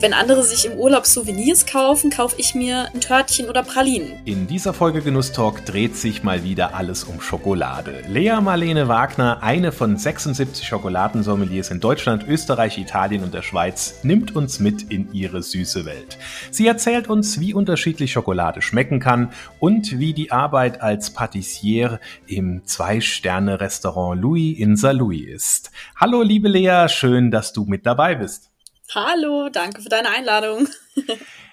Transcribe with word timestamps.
Wenn 0.00 0.14
andere 0.14 0.42
sich 0.42 0.64
im 0.64 0.78
Urlaub 0.78 1.04
Souvenirs 1.04 1.66
kaufen, 1.66 2.08
kaufe 2.08 2.36
ich 2.38 2.54
mir 2.54 2.88
ein 2.94 3.02
Törtchen 3.02 3.50
oder 3.50 3.62
Pralinen. 3.62 4.12
In 4.24 4.46
dieser 4.46 4.72
Folge 4.72 5.02
Genuss 5.02 5.30
Talk 5.30 5.66
dreht 5.66 5.94
sich 5.94 6.22
mal 6.22 6.42
wieder 6.42 6.74
alles 6.74 7.04
um 7.04 7.20
Schokolade. 7.20 8.02
Lea 8.08 8.40
Marlene 8.40 8.88
Wagner, 8.88 9.42
eine 9.42 9.72
von 9.72 9.98
76 9.98 10.66
Schokoladensommeliers 10.66 11.70
in 11.70 11.80
Deutschland, 11.80 12.26
Österreich, 12.26 12.78
Italien 12.78 13.22
und 13.22 13.34
der 13.34 13.42
Schweiz, 13.42 14.00
nimmt 14.02 14.34
uns 14.34 14.58
mit 14.58 14.84
in 14.84 15.12
ihre 15.12 15.42
süße 15.42 15.84
Welt. 15.84 16.16
Sie 16.50 16.66
erzählt 16.66 17.10
uns, 17.10 17.38
wie 17.38 17.52
unterschiedlich 17.52 18.10
Schokolade 18.10 18.62
schmecken 18.62 19.00
kann 19.00 19.34
und 19.58 19.98
wie 19.98 20.14
die 20.14 20.32
Arbeit 20.32 20.80
als 20.80 21.10
Patissiere 21.10 22.00
im 22.26 22.62
Zwei-Sterne-Restaurant 22.64 24.18
Louis 24.18 24.58
in 24.58 24.76
Saint-Louis 24.76 25.28
ist. 25.28 25.70
Hallo 25.94 26.22
liebe 26.22 26.48
Lea, 26.48 26.86
schön, 26.88 27.30
dass 27.30 27.52
du 27.52 27.66
mit 27.66 27.84
dabei 27.84 28.14
bist. 28.14 28.49
Hallo, 28.94 29.48
danke 29.50 29.82
für 29.82 29.88
deine 29.88 30.10
Einladung. 30.10 30.68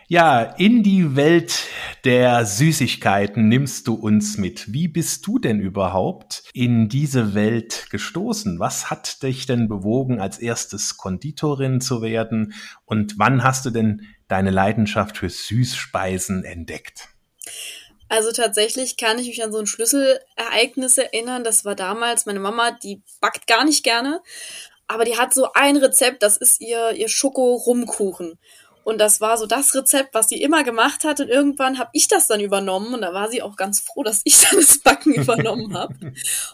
Ja, 0.09 0.41
in 0.41 0.83
die 0.83 1.17
Welt 1.17 1.67
der 2.05 2.45
Süßigkeiten 2.45 3.49
nimmst 3.49 3.87
du 3.87 3.93
uns 3.93 4.37
mit. 4.37 4.71
Wie 4.71 4.87
bist 4.87 5.27
du 5.27 5.37
denn 5.37 5.59
überhaupt 5.59 6.43
in 6.53 6.87
diese 6.87 7.35
Welt 7.35 7.87
gestoßen? 7.89 8.57
Was 8.57 8.89
hat 8.89 9.21
dich 9.21 9.47
denn 9.47 9.67
bewogen, 9.67 10.21
als 10.21 10.39
erstes 10.39 10.95
Konditorin 10.95 11.81
zu 11.81 12.01
werden? 12.01 12.53
Und 12.85 13.19
wann 13.19 13.43
hast 13.43 13.65
du 13.65 13.69
denn 13.69 14.07
deine 14.29 14.49
Leidenschaft 14.51 15.17
für 15.17 15.29
Süßspeisen 15.29 16.45
entdeckt? 16.45 17.09
Also 18.07 18.31
tatsächlich 18.31 18.95
kann 18.95 19.19
ich 19.19 19.27
mich 19.27 19.43
an 19.43 19.51
so 19.51 19.59
ein 19.59 19.67
Schlüsselereignis 19.67 20.97
erinnern. 20.97 21.43
Das 21.43 21.65
war 21.65 21.75
damals, 21.75 22.25
meine 22.25 22.39
Mama, 22.39 22.71
die 22.71 23.01
backt 23.19 23.45
gar 23.45 23.65
nicht 23.65 23.83
gerne. 23.83 24.21
Aber 24.87 25.05
die 25.05 25.17
hat 25.17 25.33
so 25.33 25.49
ein 25.53 25.77
Rezept, 25.77 26.23
das 26.23 26.37
ist 26.37 26.61
ihr, 26.61 26.91
ihr 26.91 27.09
Schoko-Rumkuchen. 27.09 28.39
Und 28.87 28.99
das 28.99 29.19
war 29.19 29.37
so 29.37 29.45
das 29.45 29.75
Rezept, 29.75 30.13
was 30.13 30.29
sie 30.29 30.41
immer 30.41 30.63
gemacht 30.63 31.03
hat. 31.03 31.19
Und 31.19 31.27
irgendwann 31.27 31.77
habe 31.77 31.89
ich 31.91 32.07
das 32.07 32.27
dann 32.27 32.39
übernommen. 32.39 32.93
Und 32.93 33.01
da 33.01 33.13
war 33.13 33.29
sie 33.29 33.41
auch 33.41 33.57
ganz 33.57 33.81
froh, 33.81 34.01
dass 34.01 34.21
ich 34.23 34.39
dann 34.39 34.55
das 34.59 34.79
Backen 34.79 35.13
übernommen 35.13 35.77
habe. 35.77 36.13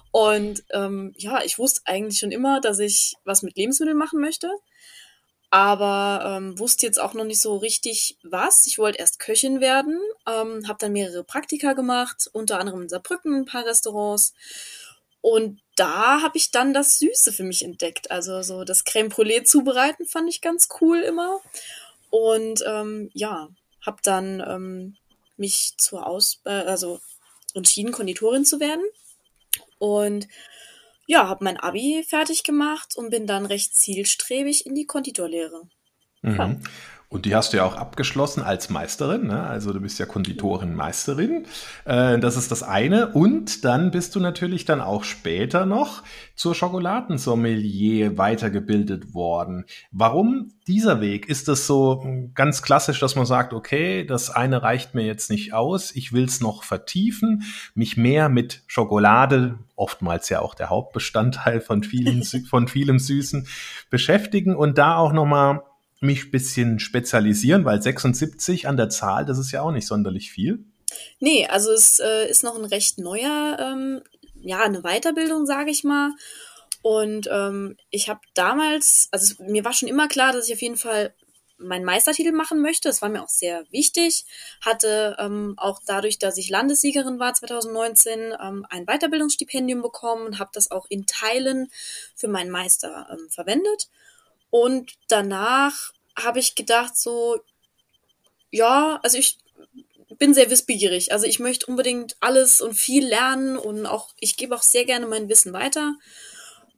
Und 0.10 0.64
ähm, 0.72 1.14
ja, 1.16 1.44
ich 1.44 1.60
wusste 1.60 1.82
eigentlich 1.86 2.20
schon 2.20 2.32
immer, 2.32 2.60
dass 2.60 2.80
ich 2.80 3.14
was 3.24 3.44
mit 3.44 3.56
Lebensmitteln 3.56 3.96
machen 3.96 4.20
möchte. 4.20 4.50
Aber 5.52 6.24
ähm, 6.26 6.58
wusste 6.58 6.88
jetzt 6.88 7.00
auch 7.00 7.14
noch 7.14 7.24
nicht 7.24 7.40
so 7.40 7.56
richtig 7.56 8.18
was. 8.24 8.66
Ich 8.66 8.80
wollte 8.80 8.98
erst 8.98 9.20
Köchin 9.20 9.62
werden, 9.62 10.00
ähm, 10.28 10.68
habe 10.68 10.80
dann 10.80 10.94
mehrere 10.94 11.24
Praktika 11.24 11.74
gemacht, 11.74 12.28
unter 12.34 12.60
anderem 12.60 12.82
in 12.82 12.90
Saarbrücken 12.90 13.42
ein 13.42 13.46
paar 13.46 13.68
Restaurants. 13.68 14.34
Und 15.24 15.62
da 15.78 16.22
habe 16.22 16.38
ich 16.38 16.52
dann 16.52 16.74
das 16.74 17.00
Süße 17.00 17.32
für 17.32 17.44
mich 17.44 17.64
entdeckt. 17.64 18.12
Also 18.12 18.42
so 18.42 18.66
das 18.66 18.84
Creme 18.84 19.08
Brûlée 19.08 19.46
zubereiten 19.46 20.06
fand 20.06 20.28
ich 20.28 20.42
ganz 20.42 20.68
cool 20.82 21.00
immer. 21.00 21.40
Und 22.10 22.62
ähm, 22.68 23.10
ja, 23.14 23.48
habe 23.80 24.02
dann 24.04 24.44
ähm, 24.46 24.98
mich 25.38 25.76
zur 25.78 26.08
Aus 26.08 26.42
äh, 26.44 26.50
also 26.50 27.00
entschieden, 27.54 27.94
Konditorin 27.94 28.44
zu 28.44 28.60
werden. 28.60 28.84
Und 29.78 30.28
ja, 31.08 31.30
habe 31.30 31.46
mein 31.46 31.58
Abi 31.58 32.04
fertig 32.06 32.44
gemacht 32.44 32.98
und 32.98 33.10
bin 33.10 33.26
dann 33.26 33.46
recht 33.46 33.74
zielstrebig 33.74 34.66
in 34.66 34.76
die 34.76 34.88
Konditorlehre. 34.88 35.62
Mhm. 36.22 36.36
Ja. 36.36 36.58
Und 37.14 37.26
die 37.26 37.36
hast 37.36 37.54
du 37.54 37.58
ja 37.58 37.64
auch 37.64 37.76
abgeschlossen 37.76 38.42
als 38.42 38.72
Meisterin, 38.72 39.28
ne? 39.28 39.44
also 39.44 39.72
du 39.72 39.80
bist 39.80 40.00
ja 40.00 40.08
Konditorin-Meisterin. 40.08 41.46
Äh, 41.86 42.18
das 42.18 42.38
ist 42.38 42.52
das 42.52 42.64
eine. 42.64 43.10
Und 43.10 43.64
dann 43.66 43.92
bist 43.92 44.16
du 44.16 44.20
natürlich 44.20 44.66
dann 44.66 44.82
auch 44.82 45.04
später 45.04 45.68
noch 45.68 46.02
zur 46.34 46.56
Schokoladensommelier 46.56 48.18
weitergebildet 48.18 49.14
worden. 49.14 49.66
Warum 49.92 50.54
dieser 50.66 51.02
Weg? 51.02 51.30
Ist 51.30 51.48
das 51.48 51.68
so 51.68 52.04
ganz 52.34 52.64
klassisch, 52.64 53.00
dass 53.00 53.16
man 53.16 53.28
sagt, 53.28 53.54
okay, 53.54 54.06
das 54.06 54.32
eine 54.32 54.64
reicht 54.64 54.96
mir 54.96 55.06
jetzt 55.06 55.30
nicht 55.30 55.54
aus, 55.54 55.96
ich 55.96 56.14
will 56.14 56.24
es 56.24 56.42
noch 56.42 56.64
vertiefen, 56.64 57.44
mich 57.76 57.96
mehr 57.96 58.28
mit 58.28 58.64
Schokolade, 58.66 59.60
oftmals 59.76 60.30
ja 60.30 60.42
auch 60.42 60.56
der 60.56 60.72
Hauptbestandteil 60.72 61.62
von 61.62 61.84
vielen, 61.84 62.24
von 62.50 62.68
vielem 62.68 62.98
Süßen, 62.98 63.48
beschäftigen 63.92 64.56
und 64.56 64.80
da 64.80 64.98
auch 64.98 65.14
nochmal 65.14 65.62
mich 66.04 66.32
bisschen 66.32 66.80
spezialisieren, 66.80 67.66
weil 67.66 67.82
76 67.82 68.68
an 68.68 68.78
der 68.78 68.90
Zahl, 68.90 69.26
das 69.26 69.38
ist 69.38 69.52
ja 69.52 69.62
auch 69.62 69.72
nicht 69.72 69.88
sonderlich 69.88 70.32
viel. 70.32 70.66
Nee, 71.20 71.48
also 71.48 71.72
es 71.72 72.00
äh, 72.00 72.30
ist 72.30 72.44
noch 72.44 72.58
ein 72.58 72.66
recht 72.66 73.00
neuer, 73.00 73.58
ähm, 73.60 74.02
ja, 74.36 74.62
eine 74.62 74.82
Weiterbildung, 74.82 75.46
sage 75.46 75.72
ich 75.72 75.84
mal. 75.84 76.12
Und 76.82 77.30
ähm, 77.32 77.78
ich 77.90 78.10
habe 78.10 78.20
damals, 78.34 79.08
also 79.12 79.34
es, 79.34 79.40
mir 79.40 79.64
war 79.64 79.74
schon 79.74 79.88
immer 79.88 80.08
klar, 80.08 80.34
dass 80.34 80.48
ich 80.48 80.54
auf 80.54 80.62
jeden 80.62 80.78
Fall 80.78 81.14
meinen 81.58 81.86
Meistertitel 81.86 82.32
machen 82.32 82.62
möchte. 82.62 82.90
Das 82.90 83.02
war 83.02 83.10
mir 83.10 83.24
auch 83.24 83.30
sehr 83.30 83.64
wichtig. 83.72 84.26
Hatte 84.62 85.16
ähm, 85.20 85.54
auch 85.58 85.80
dadurch, 85.86 86.20
dass 86.20 86.38
ich 86.38 86.50
Landessiegerin 86.50 87.20
war 87.20 87.34
2019, 87.34 88.34
ähm, 88.42 88.66
ein 88.70 88.86
Weiterbildungsstipendium 88.86 89.82
bekommen 89.82 90.26
und 90.26 90.40
habe 90.40 90.52
das 90.54 90.72
auch 90.72 90.86
in 90.90 91.06
Teilen 91.06 91.70
für 92.16 92.28
meinen 92.28 92.52
Meister 92.52 93.08
ähm, 93.12 93.30
verwendet. 93.30 93.88
Und 94.54 94.92
danach 95.08 95.94
habe 96.16 96.38
ich 96.38 96.54
gedacht, 96.54 96.96
so, 96.96 97.40
ja, 98.52 99.00
also 99.02 99.18
ich 99.18 99.40
bin 100.20 100.36
sehr 100.36 100.52
wissbegierig. 100.52 101.12
Also 101.12 101.26
ich 101.26 101.40
möchte 101.40 101.66
unbedingt 101.66 102.16
alles 102.20 102.62
und 102.62 102.76
viel 102.76 103.04
lernen 103.04 103.58
und 103.58 103.88
auch, 103.88 104.14
ich 104.20 104.38
gebe 104.38 104.54
auch 104.56 104.62
sehr 104.62 104.86
gerne 104.86 105.08
mein 105.08 105.28
Wissen 105.28 105.54
weiter. 105.54 105.96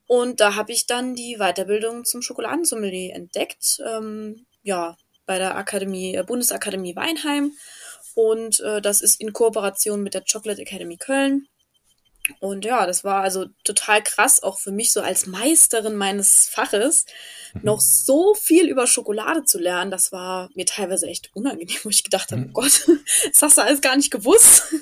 Und 0.07 0.39
da 0.39 0.55
habe 0.55 0.71
ich 0.71 0.87
dann 0.87 1.15
die 1.15 1.35
Weiterbildung 1.35 2.05
zum 2.05 2.21
Schokoladensommelier 2.21 3.13
entdeckt. 3.13 3.81
Ähm, 3.85 4.45
ja, 4.63 4.95
bei 5.25 5.37
der 5.37 5.57
Akademie, 5.57 6.15
äh, 6.15 6.23
Bundesakademie 6.23 6.95
Weinheim. 6.95 7.51
Und 8.13 8.61
äh, 8.61 8.81
das 8.81 9.01
ist 9.01 9.19
in 9.19 9.33
Kooperation 9.33 10.01
mit 10.01 10.13
der 10.13 10.23
Chocolate 10.23 10.61
Academy 10.61 10.95
Köln. 10.95 11.49
Und 12.39 12.65
ja, 12.65 12.85
das 12.85 13.03
war 13.03 13.21
also 13.21 13.45
total 13.63 14.01
krass, 14.03 14.41
auch 14.41 14.59
für 14.59 14.71
mich 14.71 14.91
so 14.91 15.01
als 15.01 15.25
Meisterin 15.25 15.95
meines 15.95 16.47
Faches, 16.47 17.05
mhm. 17.53 17.61
noch 17.63 17.81
so 17.81 18.33
viel 18.33 18.69
über 18.69 18.87
Schokolade 18.87 19.43
zu 19.43 19.59
lernen. 19.59 19.91
Das 19.91 20.11
war 20.11 20.49
mir 20.55 20.65
teilweise 20.65 21.07
echt 21.07 21.31
unangenehm, 21.35 21.77
wo 21.83 21.89
ich 21.89 22.03
gedacht 22.03 22.31
habe, 22.31 22.41
mhm. 22.41 22.49
oh 22.49 22.61
Gott, 22.61 22.87
das 23.31 23.41
hast 23.41 23.57
du 23.57 23.61
alles 23.61 23.81
gar 23.81 23.95
nicht 23.95 24.11
gewusst. 24.11 24.73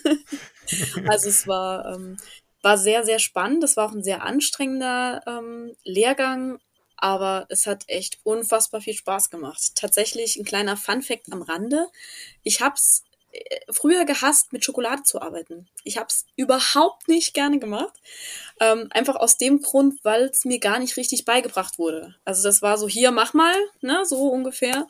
also 1.07 1.29
es 1.29 1.47
war, 1.47 1.93
ähm, 1.93 2.17
war 2.61 2.77
sehr, 2.77 3.03
sehr 3.03 3.19
spannend. 3.19 3.63
Das 3.63 3.77
war 3.77 3.87
auch 3.87 3.93
ein 3.93 4.03
sehr 4.03 4.23
anstrengender 4.23 5.21
ähm, 5.27 5.75
Lehrgang, 5.83 6.59
aber 6.97 7.45
es 7.49 7.67
hat 7.67 7.83
echt 7.87 8.19
unfassbar 8.23 8.81
viel 8.81 8.93
Spaß 8.93 9.29
gemacht. 9.29 9.75
Tatsächlich 9.75 10.37
ein 10.37 10.45
kleiner 10.45 10.77
Fun-Fact 10.77 11.31
am 11.31 11.41
Rande. 11.41 11.87
Ich 12.43 12.61
hab's 12.61 13.03
früher 13.71 14.05
gehasst, 14.05 14.53
mit 14.53 14.63
Schokolade 14.63 15.03
zu 15.03 15.21
arbeiten. 15.21 15.67
Ich 15.83 15.97
habe 15.97 16.07
es 16.09 16.25
überhaupt 16.35 17.07
nicht 17.07 17.33
gerne 17.33 17.59
gemacht. 17.59 17.94
Ähm, 18.59 18.88
einfach 18.91 19.16
aus 19.16 19.38
dem 19.38 19.61
Grund, 19.61 20.03
weil 20.03 20.25
es 20.25 20.45
mir 20.45 20.59
gar 20.59 20.79
nicht 20.79 20.97
richtig 20.97 21.25
beigebracht 21.25 21.79
wurde. 21.79 22.16
Also 22.25 22.43
das 22.43 22.61
war 22.61 22.77
so, 22.77 22.88
hier, 22.88 23.11
mach 23.11 23.33
mal, 23.33 23.55
ne, 23.81 24.03
so 24.05 24.27
ungefähr. 24.27 24.88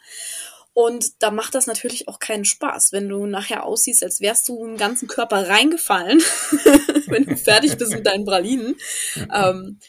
Und 0.74 1.22
da 1.22 1.30
macht 1.30 1.54
das 1.54 1.68
natürlich 1.68 2.08
auch 2.08 2.20
keinen 2.20 2.46
Spaß, 2.46 2.92
wenn 2.92 3.08
du 3.08 3.28
nachher 3.28 3.64
aussiehst, 3.64 4.04
als 4.04 4.22
wärst 4.22 4.50
du 4.50 4.66
im 4.66 4.76
ganzen 4.76 5.08
Körper 5.08 5.48
reingefallen, 5.48 6.20
wenn 7.08 7.26
du 7.26 7.38
fertig 7.38 7.78
bist 7.78 7.94
mit 7.94 8.08
deinen 8.08 8.26
Pralinen. 8.26 8.76
Ähm, 9.32 9.80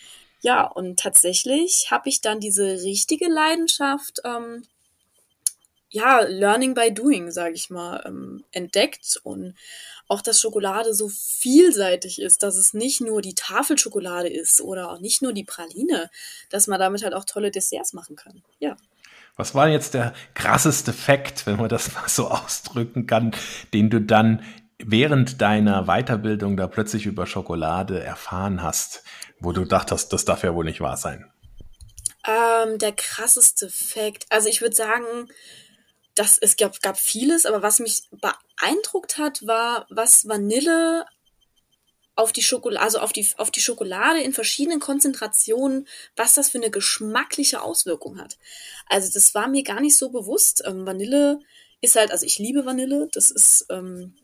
ja, 0.43 0.67
und 0.67 1.01
tatsächlich 1.01 1.87
habe 1.91 2.11
ich 2.11 2.21
dann 2.21 2.39
diese 2.39 2.83
richtige 2.83 3.29
Leidenschaft 3.29 4.21
ähm, 4.25 4.65
ja, 5.95 6.23
Learning 6.23 6.75
by 6.75 6.93
Doing, 6.93 7.31
sage 7.31 7.55
ich 7.55 7.71
mal, 7.71 8.03
ähm, 8.05 8.45
entdeckt 8.51 9.21
und 9.23 9.55
auch, 10.09 10.23
dass 10.23 10.41
Schokolade 10.41 10.93
so 10.93 11.09
vielseitig 11.09 12.21
ist, 12.21 12.43
dass 12.43 12.57
es 12.57 12.75
nicht 12.75 13.01
nur 13.01 13.23
die 13.23 13.37
Tafelschokolade 13.37 14.29
ist 14.29 14.61
oder 14.61 14.91
auch 14.91 14.99
nicht 14.99 15.23
nur 15.23 15.33
die 15.33 15.45
Praline, 15.45 16.11
dass 16.51 16.67
man 16.67 16.81
damit 16.81 17.05
halt 17.05 17.15
auch 17.15 17.25
tolle 17.25 17.53
Desserts 17.53 17.93
machen 17.93 18.17
kann. 18.17 18.43
Ja. 18.59 18.77
Was 19.37 19.55
war 19.55 19.69
jetzt 19.69 19.95
der 19.95 20.15
krasseste 20.35 20.93
Fakt, 20.93 21.47
wenn 21.47 21.59
man 21.59 21.69
das 21.69 21.93
mal 21.95 22.09
so 22.09 22.29
ausdrücken 22.29 23.07
kann, 23.07 23.31
den 23.73 23.89
du 23.89 24.01
dann 24.01 24.43
während 24.79 25.41
deiner 25.41 25.85
Weiterbildung 25.85 26.57
da 26.57 26.67
plötzlich 26.67 27.07
über 27.07 27.25
Schokolade 27.27 28.03
erfahren 28.03 28.65
hast, 28.65 29.05
wo 29.39 29.53
du 29.53 29.65
dachtest, 29.65 30.13
das 30.13 30.25
darf 30.25 30.43
ja 30.43 30.57
wohl 30.57 30.65
nicht 30.65 30.81
wahr 30.81 30.97
sein? 30.97 31.31
Ähm, 32.27 32.79
der 32.79 32.93
krasseste 32.93 33.69
Fakt, 33.71 34.27
also 34.31 34.49
ich 34.49 34.61
würde 34.61 34.75
sagen, 34.75 35.05
das, 36.15 36.39
es 36.39 36.57
gab, 36.57 36.81
gab 36.81 36.99
vieles, 36.99 37.45
aber 37.47 37.63
was 37.63 37.81
mich 37.81 38.05
beeindruckt 38.11 39.19
hat, 39.19 39.47
war, 39.47 39.87
was 39.91 40.29
Vanille 40.29 41.07
auf 42.17 42.33
die 42.33 42.43
Schokolade, 42.43 42.85
also 42.85 43.01
auf 43.01 43.13
die, 43.13 43.29
auf 43.37 43.51
die 43.51 43.61
Schokolade 43.61 44.21
in 44.21 44.33
verschiedenen 44.33 44.79
Konzentrationen, 44.79 45.89
was 46.17 46.35
das 46.35 46.51
für 46.51 46.59
eine 46.59 46.71
geschmackliche 46.71 47.61
Auswirkung 47.63 48.21
hat. 48.21 48.39
Also 48.87 49.13
das 49.13 49.35
war 49.35 49.49
mir 49.49 49.65
gar 49.65 49.81
nicht 49.81 49.97
so 49.97 50.11
bewusst. 50.11 50.63
Ähm, 50.65 50.87
Vanille 50.87 51.41
ist 51.81 51.97
halt, 51.97 52.13
also 52.13 52.25
ich 52.25 52.39
liebe 52.39 52.65
Vanille, 52.65 53.09
das 53.13 53.33
ist 53.33 53.67
ähm, 53.71 54.15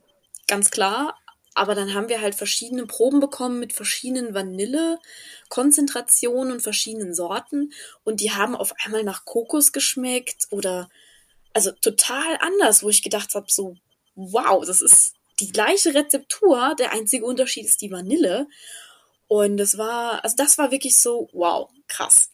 ganz 0.47 0.71
klar, 0.71 1.19
aber 1.55 1.75
dann 1.75 1.95
haben 1.95 2.09
wir 2.09 2.21
halt 2.21 2.37
verschiedene 2.37 2.87
Proben 2.87 3.19
bekommen 3.19 3.59
mit 3.59 3.73
verschiedenen 3.73 4.35
Vanille-Konzentrationen 4.35 6.53
und 6.53 6.63
verschiedenen 6.63 7.13
Sorten. 7.13 7.73
Und 8.05 8.21
die 8.21 8.31
haben 8.31 8.55
auf 8.55 8.73
einmal 8.85 9.03
nach 9.03 9.25
Kokos 9.25 9.73
geschmeckt 9.73 10.47
oder 10.51 10.89
also 11.53 11.73
total 11.73 12.39
anders, 12.41 12.83
wo 12.83 12.89
ich 12.89 13.03
gedacht 13.03 13.35
habe, 13.35 13.47
so, 13.49 13.77
wow, 14.15 14.65
das 14.65 14.81
ist 14.83 15.15
die 15.41 15.53
gleiche 15.53 15.95
Rezeptur, 15.95 16.75
der 16.79 16.93
einzige 16.93 17.25
Unterschied 17.25 17.65
ist 17.65 17.81
die 17.81 17.91
Vanille. 17.91 18.47
Und 19.27 19.59
das 19.59 19.79
war, 19.79 20.25
also 20.25 20.35
das 20.37 20.59
war 20.59 20.73
wirklich 20.73 21.01
so, 21.01 21.29
wow, 21.33 21.71
krass. 21.87 22.33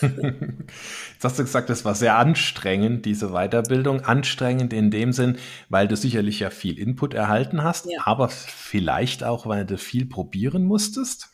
Jetzt 0.00 1.24
hast 1.24 1.38
du 1.38 1.42
gesagt, 1.42 1.68
das 1.68 1.84
war 1.84 1.96
sehr 1.96 2.16
anstrengend, 2.16 3.04
diese 3.06 3.30
Weiterbildung. 3.30 4.02
Anstrengend 4.02 4.72
in 4.72 4.92
dem 4.92 5.12
Sinn, 5.12 5.38
weil 5.68 5.88
du 5.88 5.96
sicherlich 5.96 6.38
ja 6.38 6.50
viel 6.50 6.78
Input 6.78 7.12
erhalten 7.12 7.64
hast, 7.64 7.86
ja. 7.86 8.02
aber 8.04 8.28
vielleicht 8.28 9.24
auch, 9.24 9.46
weil 9.46 9.66
du 9.66 9.78
viel 9.78 10.06
probieren 10.06 10.64
musstest. 10.64 11.28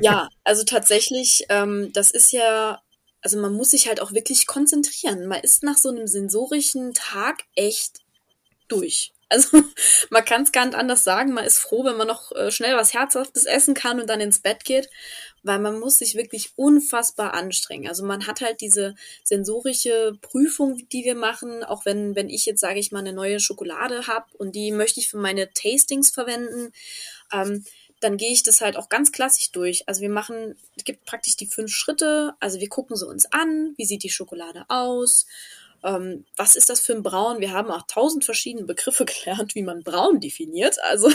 Ja, 0.00 0.28
also 0.42 0.64
tatsächlich, 0.64 1.44
ähm, 1.48 1.90
das 1.92 2.10
ist 2.10 2.32
ja, 2.32 2.80
also 3.24 3.38
man 3.38 3.54
muss 3.54 3.70
sich 3.70 3.88
halt 3.88 4.00
auch 4.00 4.12
wirklich 4.12 4.46
konzentrieren. 4.46 5.26
Man 5.26 5.40
ist 5.40 5.62
nach 5.62 5.78
so 5.78 5.88
einem 5.88 6.06
sensorischen 6.06 6.92
Tag 6.92 7.44
echt 7.56 8.00
durch. 8.68 9.12
Also 9.30 9.64
man 10.10 10.24
kann 10.24 10.42
es 10.42 10.52
gar 10.52 10.64
nicht 10.66 10.76
anders 10.76 11.02
sagen. 11.02 11.32
Man 11.32 11.46
ist 11.46 11.58
froh, 11.58 11.82
wenn 11.84 11.96
man 11.96 12.06
noch 12.06 12.30
äh, 12.32 12.52
schnell 12.52 12.76
was 12.76 12.94
Herzhaftes 12.94 13.46
essen 13.46 13.74
kann 13.74 13.98
und 13.98 14.08
dann 14.08 14.20
ins 14.20 14.38
Bett 14.38 14.64
geht, 14.64 14.90
weil 15.42 15.58
man 15.58 15.80
muss 15.80 15.98
sich 15.98 16.14
wirklich 16.14 16.52
unfassbar 16.56 17.34
anstrengen. 17.34 17.88
Also 17.88 18.04
man 18.04 18.26
hat 18.28 18.42
halt 18.42 18.60
diese 18.60 18.94
sensorische 19.24 20.18
Prüfung, 20.20 20.86
die 20.92 21.04
wir 21.04 21.16
machen, 21.16 21.64
auch 21.64 21.84
wenn, 21.84 22.14
wenn 22.14 22.28
ich 22.28 22.44
jetzt, 22.44 22.60
sage 22.60 22.78
ich 22.78 22.92
mal, 22.92 23.00
eine 23.00 23.14
neue 23.14 23.40
Schokolade 23.40 24.06
habe 24.06 24.26
und 24.36 24.54
die 24.54 24.70
möchte 24.70 25.00
ich 25.00 25.08
für 25.08 25.18
meine 25.18 25.50
Tastings 25.52 26.10
verwenden, 26.10 26.72
ähm, 27.32 27.64
dann 28.04 28.16
gehe 28.16 28.30
ich 28.30 28.42
das 28.42 28.60
halt 28.60 28.76
auch 28.76 28.88
ganz 28.88 29.10
klassisch 29.10 29.50
durch. 29.50 29.88
Also 29.88 30.02
wir 30.02 30.10
machen, 30.10 30.56
es 30.76 30.84
gibt 30.84 31.04
praktisch 31.04 31.36
die 31.36 31.46
fünf 31.46 31.72
Schritte. 31.72 32.34
Also 32.38 32.60
wir 32.60 32.68
gucken 32.68 32.96
sie 32.96 33.06
uns 33.06 33.26
an, 33.32 33.74
wie 33.76 33.86
sieht 33.86 34.02
die 34.02 34.10
Schokolade 34.10 34.64
aus, 34.68 35.26
ähm, 35.84 36.24
was 36.36 36.56
ist 36.56 36.70
das 36.70 36.80
für 36.80 36.94
ein 36.94 37.02
Braun? 37.02 37.40
Wir 37.40 37.52
haben 37.52 37.70
auch 37.70 37.86
tausend 37.86 38.24
verschiedene 38.24 38.64
Begriffe 38.64 39.04
gelernt, 39.24 39.54
wie 39.54 39.62
man 39.62 39.82
Braun 39.82 40.18
definiert. 40.18 40.78
Also 40.82 41.10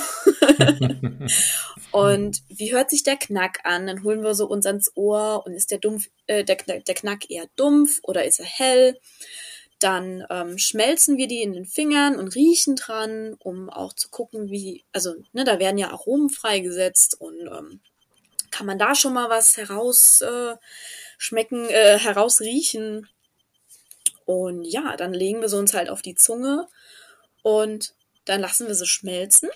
und 1.92 2.42
wie 2.50 2.72
hört 2.72 2.92
sich 2.92 3.04
der 3.04 3.18
Knack 3.18 3.60
an? 3.64 3.88
Dann 3.88 4.04
holen 4.04 4.24
wir 4.24 4.36
so 4.36 4.48
uns 4.48 4.66
ans 4.68 4.92
Ohr 4.96 5.44
und 5.46 5.54
ist 5.54 5.72
der 5.72 5.80
dumpf, 5.80 6.10
äh, 6.28 6.44
der, 6.44 6.58
der 6.58 6.96
Knack 6.96 7.30
eher 7.30 7.48
dumpf 7.56 8.00
oder 8.04 8.26
ist 8.26 8.40
er 8.40 8.46
hell? 8.46 9.00
Dann 9.80 10.26
ähm, 10.30 10.58
schmelzen 10.58 11.18
wir 11.18 11.28
die 11.28 11.42
in 11.42 11.54
den 11.54 11.66
Fingern 11.66 12.18
und 12.18 12.36
riechen 12.36 12.76
dran, 12.76 13.36
um 13.40 13.70
auch 13.70 13.94
zu 13.94 14.10
gucken, 14.10 14.50
wie, 14.50 14.84
also, 14.92 15.16
ne, 15.32 15.46
da 15.46 15.60
werden 15.60 15.78
ja 15.78 15.90
Aromen 15.92 16.30
freigesetzt 16.30 17.20
und 17.20 17.40
ähm, 17.48 17.80
kann 18.52 18.66
man 18.66 18.78
da 18.80 18.96
schon 18.96 19.14
mal 19.14 19.30
was 19.30 19.58
heraus 19.58 20.22
äh, 20.22 20.56
äh, 21.32 21.98
herausriechen. 22.00 23.08
Und 24.26 24.64
ja, 24.64 24.96
dann 24.98 25.14
legen 25.14 25.42
wir 25.42 25.50
sie 25.50 25.58
uns 25.58 25.74
halt 25.74 25.90
auf 25.90 26.02
die 26.02 26.16
Zunge 26.16 26.68
und 27.42 27.96
dann 28.26 28.42
lassen 28.42 28.68
wir 28.68 28.76
sie 28.76 28.86
schmelzen. 28.86 29.50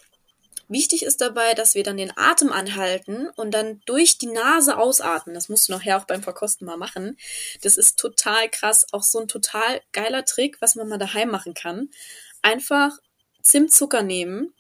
Wichtig 0.74 1.04
ist 1.04 1.22
dabei, 1.22 1.54
dass 1.54 1.76
wir 1.76 1.84
dann 1.84 1.98
den 1.98 2.12
Atem 2.18 2.52
anhalten 2.52 3.30
und 3.36 3.52
dann 3.52 3.80
durch 3.86 4.18
die 4.18 4.26
Nase 4.26 4.76
ausatmen. 4.76 5.36
Das 5.36 5.48
musst 5.48 5.70
du 5.70 5.72
nachher 5.72 6.00
auch 6.00 6.06
beim 6.06 6.24
Verkosten 6.24 6.66
mal 6.66 6.78
machen. 6.78 7.16
Das 7.62 7.78
ist 7.78 8.00
total 8.00 8.50
krass. 8.50 8.88
Auch 8.92 9.04
so 9.04 9.20
ein 9.20 9.28
total 9.28 9.82
geiler 9.92 10.26
Trick, 10.26 10.58
was 10.62 10.74
man 10.74 10.90
mal 10.90 10.98
daheim 10.98 11.30
machen 11.30 11.54
kann. 11.54 11.90
Einfach 12.42 12.98
Zimtzucker 13.44 14.02
nehmen, 14.02 14.52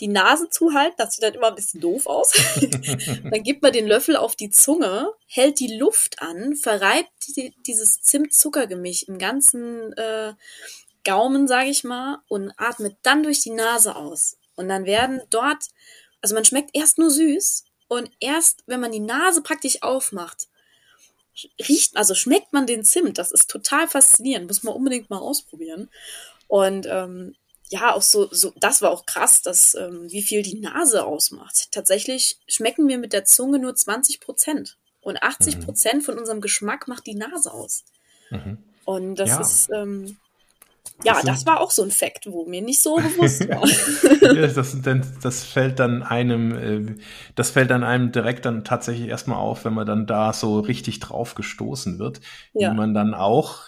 die 0.00 0.08
Nase 0.08 0.48
zuhalten, 0.48 0.94
das 0.96 1.14
sieht 1.14 1.24
dann 1.24 1.34
immer 1.34 1.48
ein 1.48 1.54
bisschen 1.54 1.82
doof 1.82 2.06
aus. 2.06 2.32
dann 3.30 3.42
gibt 3.42 3.60
man 3.60 3.72
den 3.72 3.86
Löffel 3.86 4.16
auf 4.16 4.36
die 4.36 4.48
Zunge, 4.48 5.12
hält 5.26 5.60
die 5.60 5.76
Luft 5.76 6.22
an, 6.22 6.56
verreibt 6.56 7.36
die, 7.36 7.54
dieses 7.66 8.00
Zimt-Zucker-Gemisch 8.00 9.02
im 9.02 9.18
ganzen 9.18 9.92
äh, 9.98 10.32
Gaumen, 11.04 11.46
sage 11.46 11.68
ich 11.68 11.84
mal, 11.84 12.22
und 12.28 12.52
atmet 12.56 12.96
dann 13.02 13.22
durch 13.22 13.40
die 13.40 13.50
Nase 13.50 13.96
aus. 13.96 14.38
Und 14.58 14.68
dann 14.68 14.84
werden 14.84 15.22
dort, 15.30 15.64
also 16.20 16.34
man 16.34 16.44
schmeckt 16.44 16.70
erst 16.74 16.98
nur 16.98 17.10
süß 17.10 17.64
und 17.86 18.10
erst, 18.20 18.64
wenn 18.66 18.80
man 18.80 18.92
die 18.92 19.00
Nase 19.00 19.40
praktisch 19.40 19.82
aufmacht, 19.82 20.48
riecht, 21.68 21.96
also 21.96 22.14
schmeckt 22.14 22.52
man 22.52 22.66
den 22.66 22.84
Zimt. 22.84 23.18
Das 23.18 23.30
ist 23.30 23.48
total 23.48 23.86
faszinierend, 23.86 24.48
muss 24.48 24.64
man 24.64 24.74
unbedingt 24.74 25.10
mal 25.10 25.18
ausprobieren. 25.18 25.88
Und 26.48 26.86
ähm, 26.86 27.36
ja, 27.68 27.94
auch 27.94 28.02
so, 28.02 28.28
so, 28.32 28.52
das 28.56 28.82
war 28.82 28.90
auch 28.90 29.06
krass, 29.06 29.42
dass, 29.42 29.74
ähm, 29.74 30.10
wie 30.10 30.22
viel 30.22 30.42
die 30.42 30.58
Nase 30.58 31.04
ausmacht. 31.04 31.70
Tatsächlich 31.70 32.38
schmecken 32.48 32.88
wir 32.88 32.98
mit 32.98 33.12
der 33.12 33.24
Zunge 33.24 33.58
nur 33.58 33.74
20 33.74 34.20
Prozent. 34.20 34.76
Und 35.00 35.22
80 35.22 35.60
Prozent 35.60 35.96
mhm. 35.96 36.02
von 36.02 36.18
unserem 36.18 36.40
Geschmack 36.40 36.88
macht 36.88 37.06
die 37.06 37.14
Nase 37.14 37.52
aus. 37.52 37.84
Mhm. 38.30 38.58
Und 38.84 39.14
das 39.16 39.28
ja. 39.28 39.40
ist, 39.40 39.70
ähm, 39.72 40.18
ja, 41.04 41.14
das, 41.14 41.24
das, 41.24 41.46
war 41.46 41.60
auch 41.60 41.70
so 41.70 41.82
ein 41.82 41.90
Fakt, 41.90 42.26
wo 42.30 42.44
mir 42.46 42.62
nicht 42.62 42.82
so 42.82 42.96
bewusst 42.96 43.48
war. 43.48 44.34
ja, 44.34 44.46
das, 44.46 44.76
das, 45.22 45.44
fällt 45.44 45.78
dann 45.78 46.02
einem, 46.02 46.56
äh, 46.56 46.96
das 47.34 47.50
fällt 47.50 47.70
dann 47.70 47.84
einem 47.84 48.12
direkt 48.12 48.44
dann 48.44 48.64
tatsächlich 48.64 49.08
erstmal 49.08 49.38
auf, 49.38 49.64
wenn 49.64 49.74
man 49.74 49.86
dann 49.86 50.06
da 50.06 50.32
so 50.32 50.60
richtig 50.60 51.00
drauf 51.00 51.34
gestoßen 51.34 51.98
wird, 51.98 52.20
ja. 52.52 52.70
wie 52.70 52.76
man 52.76 52.94
dann 52.94 53.14
auch 53.14 53.66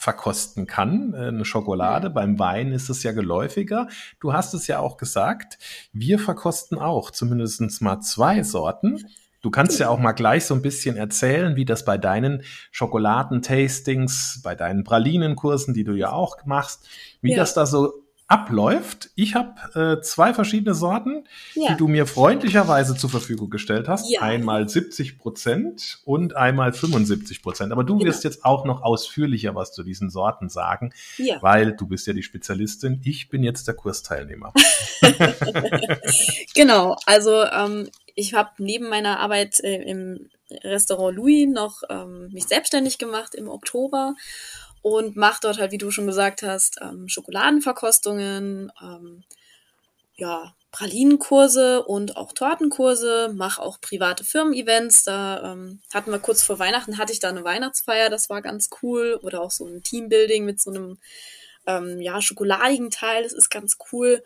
verkosten 0.00 0.66
kann, 0.66 1.12
äh, 1.12 1.28
eine 1.28 1.44
Schokolade. 1.44 2.08
Mhm. 2.08 2.14
Beim 2.14 2.38
Wein 2.38 2.72
ist 2.72 2.88
es 2.88 3.02
ja 3.02 3.12
geläufiger. 3.12 3.88
Du 4.18 4.32
hast 4.32 4.54
es 4.54 4.66
ja 4.66 4.78
auch 4.78 4.96
gesagt, 4.96 5.58
wir 5.92 6.18
verkosten 6.18 6.78
auch 6.78 7.10
zumindest 7.10 7.82
mal 7.82 8.00
zwei 8.00 8.42
Sorten. 8.42 9.04
Du 9.42 9.50
kannst 9.50 9.78
ja 9.78 9.88
auch 9.88 9.98
mal 9.98 10.12
gleich 10.12 10.44
so 10.44 10.54
ein 10.54 10.62
bisschen 10.62 10.96
erzählen, 10.96 11.56
wie 11.56 11.64
das 11.64 11.84
bei 11.84 11.96
deinen 11.96 12.42
Schokoladentastings, 12.70 14.40
bei 14.44 14.54
deinen 14.54 14.84
Pralinenkursen, 14.84 15.72
die 15.72 15.84
du 15.84 15.92
ja 15.92 16.12
auch 16.12 16.44
machst, 16.44 16.86
wie 17.22 17.30
ja. 17.30 17.36
das 17.36 17.54
da 17.54 17.64
so 17.64 18.04
abläuft. 18.30 19.10
Ich 19.16 19.34
habe 19.34 19.98
äh, 19.98 20.02
zwei 20.02 20.32
verschiedene 20.32 20.72
Sorten, 20.72 21.24
ja. 21.54 21.72
die 21.72 21.76
du 21.76 21.88
mir 21.88 22.06
freundlicherweise 22.06 22.94
zur 22.94 23.10
Verfügung 23.10 23.50
gestellt 23.50 23.88
hast. 23.88 24.08
Ja. 24.08 24.20
Einmal 24.20 24.68
70 24.68 25.18
Prozent 25.18 25.98
und 26.04 26.36
einmal 26.36 26.72
75 26.72 27.42
Prozent. 27.42 27.72
Aber 27.72 27.82
du 27.82 27.98
genau. 27.98 28.08
wirst 28.08 28.22
jetzt 28.22 28.44
auch 28.44 28.64
noch 28.64 28.82
ausführlicher 28.82 29.56
was 29.56 29.72
zu 29.72 29.82
diesen 29.82 30.10
Sorten 30.10 30.48
sagen, 30.48 30.92
ja. 31.18 31.38
weil 31.42 31.72
du 31.72 31.88
bist 31.88 32.06
ja 32.06 32.12
die 32.12 32.22
Spezialistin. 32.22 33.00
Ich 33.02 33.30
bin 33.30 33.42
jetzt 33.42 33.66
der 33.66 33.74
Kursteilnehmer. 33.74 34.52
genau. 36.54 36.96
Also 37.06 37.42
ähm, 37.42 37.88
ich 38.14 38.34
habe 38.34 38.50
neben 38.58 38.88
meiner 38.88 39.18
Arbeit 39.20 39.60
äh, 39.60 39.82
im 39.82 40.30
Restaurant 40.50 41.16
Louis 41.16 41.48
noch 41.48 41.82
ähm, 41.88 42.28
mich 42.32 42.46
selbstständig 42.46 42.98
gemacht 42.98 43.34
im 43.34 43.48
Oktober 43.48 44.14
und 44.82 45.16
mache 45.16 45.40
dort 45.42 45.58
halt, 45.58 45.72
wie 45.72 45.78
du 45.78 45.90
schon 45.90 46.06
gesagt 46.06 46.42
hast, 46.42 46.78
ähm, 46.80 47.08
Schokoladenverkostungen, 47.08 48.72
ähm, 48.82 49.24
ja, 50.14 50.54
Pralinenkurse 50.72 51.84
und 51.84 52.16
auch 52.16 52.32
Tortenkurse, 52.32 53.32
mache 53.34 53.60
auch 53.60 53.80
private 53.80 54.22
Firmen-Events. 54.24 55.04
Da 55.04 55.52
ähm, 55.52 55.80
hatten 55.92 56.12
wir 56.12 56.20
kurz 56.20 56.42
vor 56.42 56.58
Weihnachten, 56.58 56.96
hatte 56.96 57.12
ich 57.12 57.18
da 57.18 57.28
eine 57.28 57.44
Weihnachtsfeier, 57.44 58.08
das 58.08 58.30
war 58.30 58.40
ganz 58.40 58.70
cool. 58.82 59.18
Oder 59.22 59.40
auch 59.40 59.50
so 59.50 59.66
ein 59.66 59.82
Teambuilding 59.82 60.44
mit 60.44 60.60
so 60.60 60.70
einem 60.70 60.98
ähm, 61.66 62.00
ja, 62.00 62.22
schokoladigen 62.22 62.90
Teil, 62.90 63.24
das 63.24 63.32
ist 63.32 63.50
ganz 63.50 63.78
cool. 63.92 64.22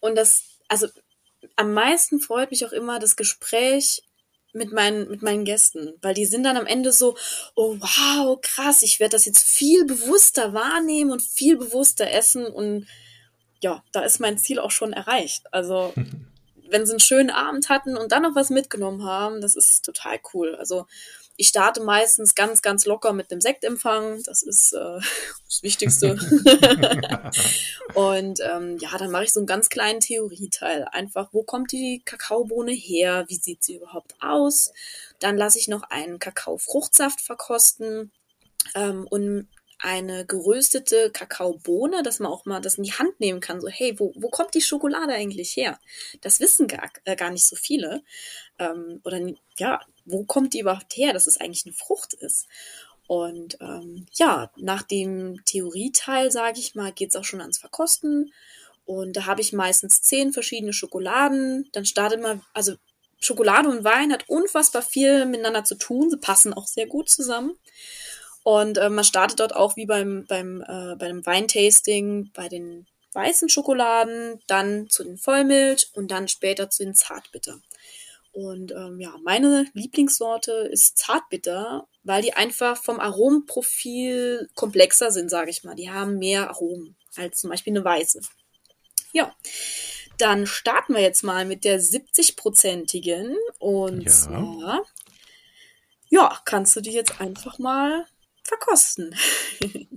Und 0.00 0.16
das, 0.16 0.58
also 0.68 0.88
am 1.56 1.72
meisten 1.72 2.20
freut 2.20 2.50
mich 2.50 2.64
auch 2.66 2.72
immer 2.72 2.98
das 2.98 3.16
Gespräch 3.16 4.02
mit 4.52 4.72
meinen, 4.72 5.08
mit 5.08 5.22
meinen 5.22 5.44
Gästen, 5.44 5.92
weil 6.00 6.14
die 6.14 6.26
sind 6.26 6.44
dann 6.44 6.56
am 6.56 6.66
Ende 6.66 6.92
so, 6.92 7.16
oh 7.56 7.76
wow, 7.80 8.38
krass, 8.40 8.82
ich 8.82 9.00
werde 9.00 9.12
das 9.12 9.24
jetzt 9.24 9.42
viel 9.42 9.84
bewusster 9.84 10.54
wahrnehmen 10.54 11.10
und 11.10 11.22
viel 11.22 11.56
bewusster 11.56 12.10
essen 12.10 12.46
und 12.46 12.86
ja, 13.60 13.82
da 13.92 14.02
ist 14.02 14.20
mein 14.20 14.38
Ziel 14.38 14.58
auch 14.58 14.70
schon 14.70 14.92
erreicht. 14.92 15.52
Also 15.52 15.92
wenn 16.70 16.86
sie 16.86 16.92
einen 16.92 17.00
schönen 17.00 17.30
Abend 17.30 17.68
hatten 17.68 17.96
und 17.96 18.12
dann 18.12 18.22
noch 18.22 18.36
was 18.36 18.50
mitgenommen 18.50 19.04
haben, 19.04 19.40
das 19.40 19.56
ist 19.56 19.84
total 19.84 20.18
cool. 20.32 20.54
Also 20.54 20.86
ich 21.36 21.48
starte 21.48 21.82
meistens 21.82 22.34
ganz, 22.34 22.62
ganz 22.62 22.86
locker 22.86 23.12
mit 23.12 23.30
einem 23.30 23.40
Sektempfang. 23.40 24.22
Das 24.24 24.42
ist 24.42 24.72
äh, 24.72 25.00
das 25.46 25.62
Wichtigste. 25.62 26.12
und 27.94 28.40
ähm, 28.40 28.78
ja, 28.78 28.96
dann 28.98 29.10
mache 29.10 29.24
ich 29.24 29.32
so 29.32 29.40
einen 29.40 29.46
ganz 29.46 29.68
kleinen 29.68 30.00
Theorieteil. 30.00 30.86
Einfach, 30.92 31.28
wo 31.32 31.42
kommt 31.42 31.72
die 31.72 32.02
Kakaobohne 32.04 32.72
her? 32.72 33.24
Wie 33.28 33.36
sieht 33.36 33.64
sie 33.64 33.76
überhaupt 33.76 34.14
aus? 34.20 34.72
Dann 35.18 35.36
lasse 35.36 35.58
ich 35.58 35.68
noch 35.68 35.82
einen 35.84 36.18
Kakaofruchtsaft 36.18 37.20
verkosten. 37.20 38.12
Ähm, 38.74 39.06
und 39.10 39.48
eine 39.78 40.24
geröstete 40.26 41.10
Kakaobohne, 41.10 42.02
dass 42.02 42.20
man 42.20 42.30
auch 42.30 42.44
mal 42.44 42.60
das 42.60 42.78
in 42.78 42.84
die 42.84 42.92
Hand 42.92 43.18
nehmen 43.20 43.40
kann. 43.40 43.60
So, 43.60 43.68
hey, 43.68 43.98
wo, 43.98 44.12
wo 44.16 44.28
kommt 44.28 44.54
die 44.54 44.60
Schokolade 44.60 45.12
eigentlich 45.12 45.56
her? 45.56 45.78
Das 46.20 46.40
wissen 46.40 46.68
gar, 46.68 46.90
äh, 47.04 47.16
gar 47.16 47.30
nicht 47.30 47.46
so 47.46 47.56
viele. 47.56 48.02
Ähm, 48.58 49.00
oder 49.04 49.20
ja, 49.58 49.80
wo 50.04 50.24
kommt 50.24 50.54
die 50.54 50.60
überhaupt 50.60 50.96
her, 50.96 51.12
dass 51.12 51.26
es 51.26 51.38
eigentlich 51.38 51.66
eine 51.66 51.74
Frucht 51.74 52.14
ist? 52.14 52.46
Und 53.06 53.58
ähm, 53.60 54.06
ja, 54.12 54.50
nach 54.56 54.82
dem 54.82 55.44
Theorieteil, 55.44 56.30
sage 56.30 56.58
ich 56.58 56.74
mal, 56.74 56.92
geht 56.92 57.10
es 57.10 57.16
auch 57.16 57.24
schon 57.24 57.40
ans 57.40 57.58
Verkosten. 57.58 58.32
Und 58.86 59.16
da 59.16 59.26
habe 59.26 59.40
ich 59.40 59.52
meistens 59.52 60.02
zehn 60.02 60.32
verschiedene 60.32 60.72
Schokoladen. 60.72 61.68
Dann 61.72 61.84
startet 61.84 62.22
man, 62.22 62.42
also 62.52 62.74
Schokolade 63.20 63.68
und 63.68 63.84
Wein 63.84 64.12
hat 64.12 64.28
unfassbar 64.28 64.82
viel 64.82 65.26
miteinander 65.26 65.64
zu 65.64 65.76
tun. 65.76 66.10
Sie 66.10 66.18
passen 66.18 66.52
auch 66.52 66.66
sehr 66.66 66.86
gut 66.86 67.08
zusammen. 67.08 67.58
Und 68.44 68.78
äh, 68.78 68.90
man 68.90 69.04
startet 69.04 69.40
dort 69.40 69.56
auch 69.56 69.74
wie 69.74 69.86
beim, 69.86 70.26
beim, 70.26 70.60
äh, 70.60 70.94
bei 70.96 71.06
einem 71.06 71.26
Weintasting 71.26 72.30
bei 72.34 72.48
den 72.48 72.86
weißen 73.14 73.48
Schokoladen, 73.48 74.40
dann 74.46 74.88
zu 74.90 75.02
den 75.02 75.16
Vollmilch 75.16 75.88
und 75.94 76.10
dann 76.10 76.28
später 76.28 76.68
zu 76.68 76.84
den 76.84 76.94
Zartbitter. 76.94 77.58
Und 78.32 78.72
ähm, 78.72 79.00
ja, 79.00 79.14
meine 79.22 79.66
Lieblingssorte 79.72 80.52
ist 80.70 80.98
Zartbitter, 80.98 81.86
weil 82.02 82.20
die 82.20 82.34
einfach 82.34 82.76
vom 82.76 83.00
Aromenprofil 83.00 84.50
komplexer 84.54 85.10
sind, 85.10 85.30
sage 85.30 85.50
ich 85.50 85.64
mal. 85.64 85.76
Die 85.76 85.90
haben 85.90 86.18
mehr 86.18 86.50
Aromen 86.50 86.96
als 87.16 87.40
zum 87.40 87.50
Beispiel 87.50 87.72
eine 87.72 87.84
weiße. 87.84 88.20
Ja, 89.12 89.34
dann 90.18 90.46
starten 90.46 90.94
wir 90.94 91.00
jetzt 91.00 91.22
mal 91.22 91.46
mit 91.46 91.64
der 91.64 91.80
70-prozentigen. 91.80 93.36
Und 93.58 94.02
ja. 94.02 94.10
zwar, 94.10 94.82
ja, 96.08 96.40
kannst 96.44 96.76
du 96.76 96.80
die 96.80 96.92
jetzt 96.92 97.20
einfach 97.20 97.58
mal 97.58 98.04
verkosten. 98.44 99.14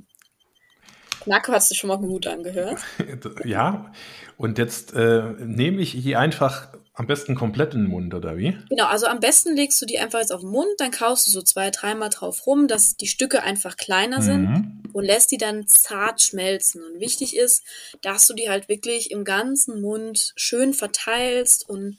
Knacke 1.28 1.52
hat 1.52 1.64
sich 1.64 1.78
schon 1.78 1.90
mal 1.90 1.98
gut 1.98 2.28
angehört. 2.28 2.80
Ja, 3.44 3.92
und 4.38 4.58
jetzt 4.58 4.94
äh, 4.94 5.34
nehme 5.40 5.82
ich 5.82 5.92
die 5.92 6.16
einfach 6.16 6.70
am 6.94 7.06
besten 7.06 7.36
komplett 7.36 7.74
in 7.74 7.84
den 7.84 7.90
Mund, 7.90 8.14
oder 8.14 8.38
wie? 8.38 8.58
Genau, 8.70 8.86
also 8.86 9.06
am 9.06 9.20
besten 9.20 9.56
legst 9.56 9.82
du 9.82 9.86
die 9.86 10.00
einfach 10.00 10.20
jetzt 10.20 10.32
auf 10.32 10.42
den 10.42 10.50
Mund, 10.50 10.70
dann 10.78 10.92
kaust 10.92 11.28
du 11.28 11.32
so 11.32 11.42
zwei, 11.42 11.70
dreimal 11.70 12.10
drauf 12.10 12.48
rum, 12.48 12.68
dass 12.68 12.98
die 12.98 13.08
Stücke 13.08 13.44
einfach 13.44 13.78
kleiner 13.78 14.22
sind 14.22 14.50
mhm. 14.50 14.84
und 14.94 15.06
lässt 15.06 15.32
die 15.32 15.38
dann 15.38 15.68
zart 15.68 16.22
schmelzen. 16.22 16.84
Und 16.84 17.00
wichtig 17.00 17.36
ist, 17.38 17.64
dass 18.02 18.26
du 18.26 18.34
die 18.34 18.50
halt 18.50 18.68
wirklich 18.68 19.12
im 19.12 19.24
ganzen 19.26 19.82
Mund 19.82 20.34
schön 20.36 20.74
verteilst 20.74 21.70
und 21.70 21.98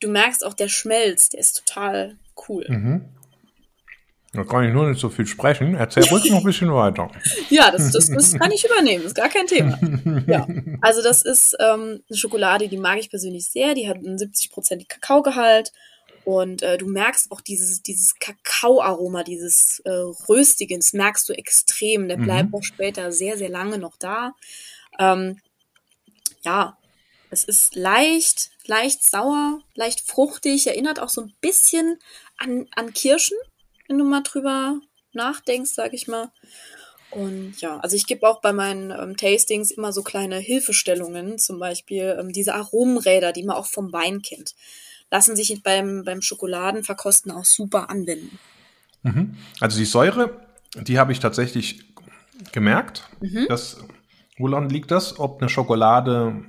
du 0.00 0.08
merkst 0.08 0.44
auch, 0.44 0.54
der 0.54 0.68
schmelzt, 0.68 1.32
der 1.32 1.40
ist 1.40 1.64
total 1.64 2.16
cool. 2.48 2.64
Mhm. 2.68 3.04
Da 4.32 4.44
kann 4.44 4.64
ich 4.64 4.74
nur 4.74 4.88
nicht 4.88 5.00
so 5.00 5.08
viel 5.08 5.26
sprechen. 5.26 5.74
Erzähl 5.74 6.04
ruhig 6.04 6.30
noch 6.30 6.38
ein 6.38 6.44
bisschen 6.44 6.72
weiter. 6.72 7.10
ja, 7.50 7.70
das, 7.70 7.92
das, 7.92 8.10
das 8.10 8.38
kann 8.38 8.52
ich 8.52 8.64
übernehmen, 8.64 9.04
ist 9.04 9.14
gar 9.14 9.28
kein 9.28 9.46
Thema. 9.46 9.78
Ja. 10.26 10.46
Also 10.80 11.02
das 11.02 11.22
ist 11.22 11.56
ähm, 11.60 12.02
eine 12.08 12.16
Schokolade, 12.16 12.68
die 12.68 12.76
mag 12.76 12.98
ich 12.98 13.08
persönlich 13.08 13.48
sehr. 13.48 13.74
Die 13.74 13.88
hat 13.88 13.96
einen 13.96 14.18
70% 14.18 14.86
Kakaogehalt. 14.88 15.72
Und 16.24 16.62
äh, 16.62 16.76
du 16.76 16.86
merkst 16.86 17.30
auch 17.30 17.40
dieses, 17.40 17.82
dieses 17.82 18.16
Kakaoaroma, 18.18 19.22
dieses 19.22 19.80
äh, 19.86 19.90
Röstige, 20.28 20.76
das 20.76 20.92
merkst 20.92 21.26
du 21.28 21.32
extrem. 21.32 22.08
Der 22.08 22.16
bleibt 22.16 22.50
mhm. 22.50 22.56
auch 22.56 22.62
später 22.62 23.12
sehr, 23.12 23.38
sehr 23.38 23.48
lange 23.48 23.78
noch 23.78 23.96
da. 23.96 24.34
Ähm, 24.98 25.40
ja, 26.42 26.76
es 27.30 27.44
ist 27.44 27.74
leicht, 27.74 28.50
leicht 28.66 29.08
sauer, 29.08 29.60
leicht 29.74 30.00
fruchtig, 30.00 30.66
erinnert 30.66 31.00
auch 31.00 31.08
so 31.08 31.22
ein 31.22 31.34
bisschen 31.40 31.98
an, 32.36 32.66
an 32.74 32.92
Kirschen 32.92 33.38
wenn 33.88 33.98
du 33.98 34.04
mal 34.04 34.22
drüber 34.22 34.80
nachdenkst, 35.12 35.72
sag 35.72 35.92
ich 35.94 36.06
mal. 36.06 36.30
Und 37.10 37.60
ja, 37.60 37.78
also 37.78 37.96
ich 37.96 38.06
gebe 38.06 38.28
auch 38.28 38.40
bei 38.40 38.52
meinen 38.52 38.90
ähm, 38.90 39.16
Tastings 39.16 39.70
immer 39.70 39.92
so 39.92 40.02
kleine 40.02 40.36
Hilfestellungen, 40.36 41.38
zum 41.38 41.58
Beispiel 41.58 42.16
ähm, 42.20 42.32
diese 42.32 42.54
Aromenräder, 42.54 43.32
die 43.32 43.44
man 43.44 43.56
auch 43.56 43.66
vom 43.66 43.92
Wein 43.92 44.20
kennt, 44.20 44.54
lassen 45.10 45.34
sich 45.34 45.62
beim, 45.62 46.04
beim 46.04 46.20
Schokoladenverkosten 46.20 47.32
auch 47.32 47.46
super 47.46 47.88
anwenden. 47.88 48.38
Mhm. 49.02 49.36
Also 49.60 49.78
die 49.78 49.86
Säure, 49.86 50.38
die 50.74 50.98
habe 50.98 51.12
ich 51.12 51.20
tatsächlich 51.20 51.94
gemerkt. 52.52 53.08
Mhm. 53.20 53.46
Das, 53.48 53.78
woran 54.36 54.68
liegt 54.68 54.90
das? 54.90 55.18
Ob 55.18 55.40
eine 55.40 55.48
Schokolade 55.48 56.44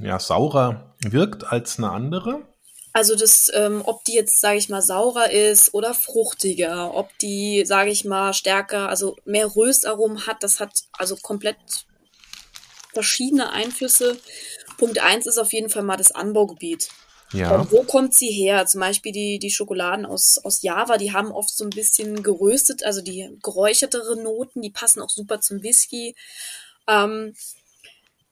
ja, 0.00 0.18
saurer 0.18 0.94
wirkt 1.04 1.44
als 1.44 1.78
eine 1.78 1.90
andere? 1.90 2.42
Also 2.92 3.16
das, 3.16 3.50
ähm, 3.54 3.82
ob 3.84 4.04
die 4.04 4.14
jetzt, 4.14 4.40
sage 4.40 4.58
ich 4.58 4.68
mal, 4.68 4.82
saurer 4.82 5.30
ist 5.30 5.72
oder 5.72 5.94
fruchtiger, 5.94 6.94
ob 6.94 7.16
die, 7.18 7.64
sage 7.64 7.90
ich 7.90 8.04
mal, 8.04 8.34
stärker, 8.34 8.88
also 8.88 9.16
mehr 9.24 9.54
Röstaromen 9.56 10.26
hat, 10.26 10.42
das 10.42 10.60
hat 10.60 10.84
also 10.92 11.16
komplett 11.16 11.56
verschiedene 12.92 13.50
Einflüsse. 13.50 14.18
Punkt 14.76 14.98
eins 14.98 15.26
ist 15.26 15.38
auf 15.38 15.52
jeden 15.52 15.70
Fall 15.70 15.82
mal 15.82 15.96
das 15.96 16.12
Anbaugebiet. 16.12 16.88
Ja. 17.32 17.54
Und 17.54 17.72
wo 17.72 17.82
kommt 17.82 18.14
sie 18.14 18.30
her? 18.30 18.66
Zum 18.66 18.80
Beispiel 18.80 19.12
die, 19.12 19.38
die 19.38 19.50
Schokoladen 19.50 20.04
aus, 20.04 20.38
aus 20.44 20.60
Java, 20.60 20.98
die 20.98 21.12
haben 21.12 21.32
oft 21.32 21.48
so 21.48 21.64
ein 21.64 21.70
bisschen 21.70 22.22
geröstet, 22.22 22.84
also 22.84 23.00
die 23.00 23.38
geräuchertere 23.42 24.20
Noten, 24.22 24.60
die 24.60 24.70
passen 24.70 25.00
auch 25.00 25.08
super 25.08 25.40
zum 25.40 25.62
Whisky. 25.62 26.14
Ähm, 26.86 27.34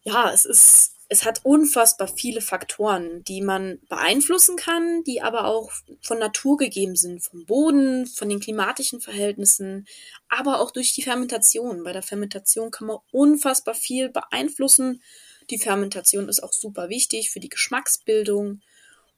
ja, 0.03 0.31
es 0.33 0.45
ist 0.45 0.93
es 1.13 1.25
hat 1.25 1.41
unfassbar 1.45 2.07
viele 2.07 2.41
Faktoren, 2.41 3.25
die 3.25 3.43
man 3.43 3.81
beeinflussen 3.89 4.55
kann, 4.55 5.03
die 5.03 5.21
aber 5.21 5.47
auch 5.47 5.73
von 6.01 6.21
Natur 6.21 6.57
gegeben 6.57 6.95
sind, 6.95 7.21
vom 7.21 7.45
Boden, 7.47 8.07
von 8.07 8.29
den 8.29 8.39
klimatischen 8.39 9.01
Verhältnissen, 9.01 9.89
aber 10.29 10.61
auch 10.61 10.71
durch 10.71 10.95
die 10.95 11.03
Fermentation. 11.03 11.83
Bei 11.83 11.93
der 11.93 12.05
Fermentation 12.05 12.71
kann 12.71 12.87
man 12.87 12.99
unfassbar 13.11 13.75
viel 13.75 14.09
beeinflussen. 14.09 15.03
Die 15.51 15.59
Fermentation 15.59 16.29
ist 16.29 16.45
auch 16.45 16.53
super 16.53 16.89
wichtig 16.89 17.31
für 17.33 17.41
die 17.41 17.49
Geschmacksbildung. 17.49 18.61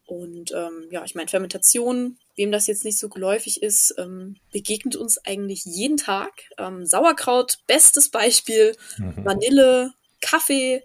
Und 0.06 0.50
ähm, 0.52 0.88
ja, 0.90 1.04
ich 1.04 1.14
meine, 1.14 1.28
Fermentation, 1.28 2.16
wem 2.36 2.50
das 2.50 2.68
jetzt 2.68 2.86
nicht 2.86 2.98
so 2.98 3.10
geläufig 3.10 3.62
ist, 3.62 3.94
ähm, 3.98 4.36
begegnet 4.50 4.96
uns 4.96 5.18
eigentlich 5.18 5.66
jeden 5.66 5.98
Tag. 5.98 6.32
Ähm, 6.56 6.86
Sauerkraut, 6.86 7.58
bestes 7.66 8.08
Beispiel, 8.08 8.74
mhm. 8.96 9.24
Vanille, 9.26 9.92
Kaffee, 10.22 10.82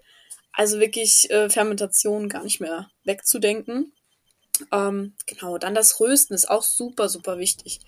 also 0.52 0.80
wirklich 0.80 1.30
äh, 1.30 1.48
Fermentation 1.50 2.28
gar 2.28 2.42
nicht 2.42 2.60
mehr 2.60 2.90
wegzudenken. 3.04 3.92
Ähm, 4.72 5.14
genau, 5.26 5.58
dann 5.58 5.74
das 5.74 6.00
Rösten 6.00 6.34
ist 6.34 6.50
auch 6.50 6.62
super, 6.62 7.08
super 7.08 7.38
wichtig. 7.38 7.80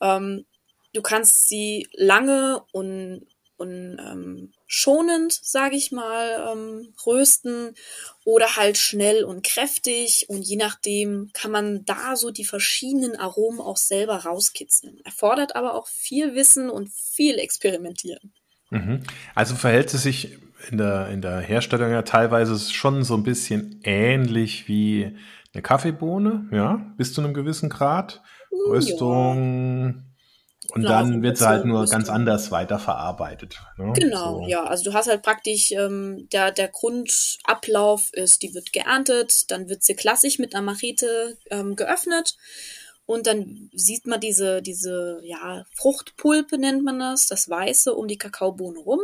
Ähm, 0.00 0.46
du 0.94 1.02
kannst 1.02 1.48
sie 1.48 1.86
lange 1.92 2.62
und, 2.72 3.26
und 3.56 3.98
ähm, 3.98 4.52
schonend, 4.66 5.32
sage 5.32 5.76
ich 5.76 5.92
mal, 5.92 6.52
ähm, 6.52 6.94
rösten 7.06 7.74
oder 8.24 8.56
halt 8.56 8.78
schnell 8.78 9.24
und 9.24 9.44
kräftig 9.44 10.26
und 10.28 10.42
je 10.42 10.56
nachdem 10.56 11.30
kann 11.32 11.50
man 11.50 11.84
da 11.84 12.16
so 12.16 12.30
die 12.30 12.44
verschiedenen 12.44 13.16
Aromen 13.16 13.60
auch 13.60 13.78
selber 13.78 14.16
rauskitzeln. 14.24 15.00
Erfordert 15.04 15.56
aber 15.56 15.74
auch 15.74 15.88
viel 15.88 16.34
Wissen 16.34 16.70
und 16.70 16.90
viel 16.90 17.38
Experimentieren. 17.38 18.32
Mhm. 18.70 19.02
Also 19.34 19.56
verhält 19.56 19.92
es 19.94 20.02
sich 20.02 20.38
in 20.70 20.78
der, 20.78 21.08
in 21.08 21.22
der 21.22 21.40
Herstellung 21.40 21.90
ja 21.90 22.02
teilweise 22.02 22.58
schon 22.58 23.04
so 23.04 23.14
ein 23.14 23.22
bisschen 23.22 23.80
ähnlich 23.84 24.68
wie 24.68 25.16
eine 25.54 25.62
Kaffeebohne, 25.62 26.48
ja, 26.52 26.84
bis 26.96 27.12
zu 27.12 27.20
einem 27.20 27.34
gewissen 27.34 27.68
Grad. 27.68 28.22
Uh, 28.50 28.70
Röstung. 28.72 30.04
Und 30.70 30.82
genau, 30.82 30.88
dann 30.88 31.22
wird 31.22 31.38
sie 31.38 31.46
halt 31.46 31.64
nur 31.64 31.82
Rüstung. 31.82 31.98
ganz 31.98 32.10
anders 32.10 32.50
weiterverarbeitet. 32.50 33.58
Ne? 33.78 33.92
Genau, 33.94 34.42
so. 34.42 34.48
ja. 34.48 34.64
Also 34.64 34.84
du 34.84 34.92
hast 34.92 35.08
halt 35.08 35.22
praktisch, 35.22 35.72
ähm, 35.72 36.28
der, 36.32 36.50
der 36.50 36.68
Grundablauf 36.68 38.12
ist, 38.12 38.42
die 38.42 38.52
wird 38.54 38.72
geerntet, 38.72 39.50
dann 39.50 39.68
wird 39.68 39.82
sie 39.82 39.94
klassisch 39.94 40.38
mit 40.38 40.54
einer 40.54 40.64
Machete 40.64 41.38
ähm, 41.50 41.74
geöffnet 41.74 42.36
und 43.08 43.26
dann 43.26 43.70
sieht 43.72 44.06
man 44.06 44.20
diese, 44.20 44.60
diese, 44.60 45.20
ja, 45.22 45.64
Fruchtpulpe 45.72 46.58
nennt 46.58 46.84
man 46.84 46.98
das, 46.98 47.26
das 47.26 47.48
Weiße 47.48 47.94
um 47.94 48.06
die 48.06 48.18
Kakaobohne 48.18 48.78
rum. 48.80 49.00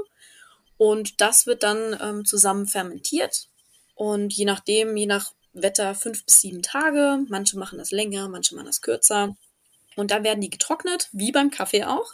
Und 0.76 1.20
das 1.20 1.46
wird 1.46 1.62
dann 1.62 1.96
ähm, 2.00 2.24
zusammen 2.24 2.66
fermentiert. 2.66 3.48
Und 3.94 4.32
je 4.32 4.44
nachdem, 4.44 4.96
je 4.96 5.06
nach 5.06 5.32
Wetter, 5.54 5.94
fünf 5.94 6.24
bis 6.24 6.40
sieben 6.40 6.62
Tage. 6.62 7.20
Manche 7.28 7.58
machen 7.58 7.78
das 7.78 7.92
länger, 7.92 8.28
manche 8.28 8.54
machen 8.54 8.66
das 8.66 8.82
kürzer. 8.82 9.36
Und 9.96 10.10
dann 10.10 10.24
werden 10.24 10.40
die 10.40 10.50
getrocknet, 10.50 11.08
wie 11.12 11.32
beim 11.32 11.50
Kaffee 11.50 11.84
auch. 11.84 12.12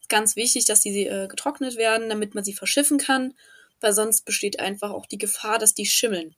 Ist 0.00 0.08
ganz 0.08 0.36
wichtig, 0.36 0.66
dass 0.66 0.80
die 0.80 1.06
äh, 1.06 1.28
getrocknet 1.28 1.76
werden, 1.76 2.08
damit 2.08 2.34
man 2.34 2.44
sie 2.44 2.52
verschiffen 2.52 2.98
kann, 2.98 3.34
weil 3.80 3.92
sonst 3.92 4.24
besteht 4.24 4.58
einfach 4.58 4.90
auch 4.90 5.06
die 5.06 5.18
Gefahr, 5.18 5.58
dass 5.58 5.74
die 5.74 5.86
schimmeln 5.86 6.34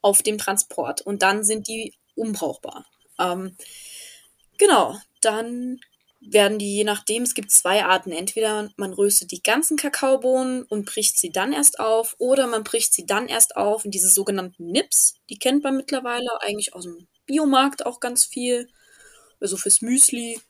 auf 0.00 0.22
dem 0.22 0.38
Transport. 0.38 1.00
Und 1.00 1.22
dann 1.22 1.42
sind 1.44 1.66
die 1.66 1.94
unbrauchbar. 2.14 2.86
Ähm, 3.18 3.56
genau, 4.56 4.96
dann 5.20 5.80
werden 6.20 6.58
die 6.58 6.74
je 6.74 6.84
nachdem, 6.84 7.22
es 7.22 7.34
gibt 7.34 7.50
zwei 7.50 7.84
Arten. 7.84 8.12
Entweder 8.12 8.70
man 8.76 8.92
röstet 8.92 9.30
die 9.30 9.42
ganzen 9.42 9.76
Kakaobohnen 9.76 10.64
und 10.64 10.86
bricht 10.86 11.18
sie 11.18 11.30
dann 11.30 11.52
erst 11.52 11.80
auf, 11.80 12.16
oder 12.18 12.46
man 12.46 12.64
bricht 12.64 12.92
sie 12.92 13.06
dann 13.06 13.28
erst 13.28 13.56
auf 13.56 13.84
in 13.84 13.90
diese 13.90 14.08
sogenannten 14.08 14.66
Nips. 14.66 15.14
Die 15.30 15.38
kennt 15.38 15.62
man 15.62 15.76
mittlerweile 15.76 16.28
eigentlich 16.40 16.74
aus 16.74 16.84
dem 16.84 17.06
Biomarkt 17.26 17.86
auch 17.86 18.00
ganz 18.00 18.24
viel, 18.24 18.68
also 19.40 19.56
fürs 19.56 19.80
Müsli. 19.80 20.40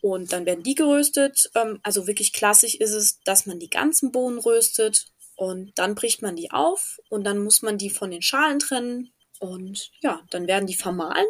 Und 0.00 0.32
dann 0.32 0.46
werden 0.46 0.62
die 0.62 0.76
geröstet. 0.76 1.50
Ähm, 1.54 1.80
also 1.82 2.06
wirklich 2.06 2.32
klassisch 2.32 2.76
ist 2.76 2.92
es, 2.92 3.20
dass 3.24 3.46
man 3.46 3.58
die 3.58 3.70
ganzen 3.70 4.12
Bohnen 4.12 4.38
röstet 4.38 5.06
und 5.38 5.78
dann 5.78 5.94
bricht 5.94 6.20
man 6.20 6.34
die 6.34 6.50
auf 6.50 6.98
und 7.08 7.24
dann 7.24 7.38
muss 7.38 7.62
man 7.62 7.78
die 7.78 7.90
von 7.90 8.10
den 8.10 8.22
Schalen 8.22 8.58
trennen 8.58 9.12
und 9.38 9.92
ja, 10.00 10.20
dann 10.30 10.48
werden 10.48 10.66
die 10.66 10.74
vermahlen 10.74 11.26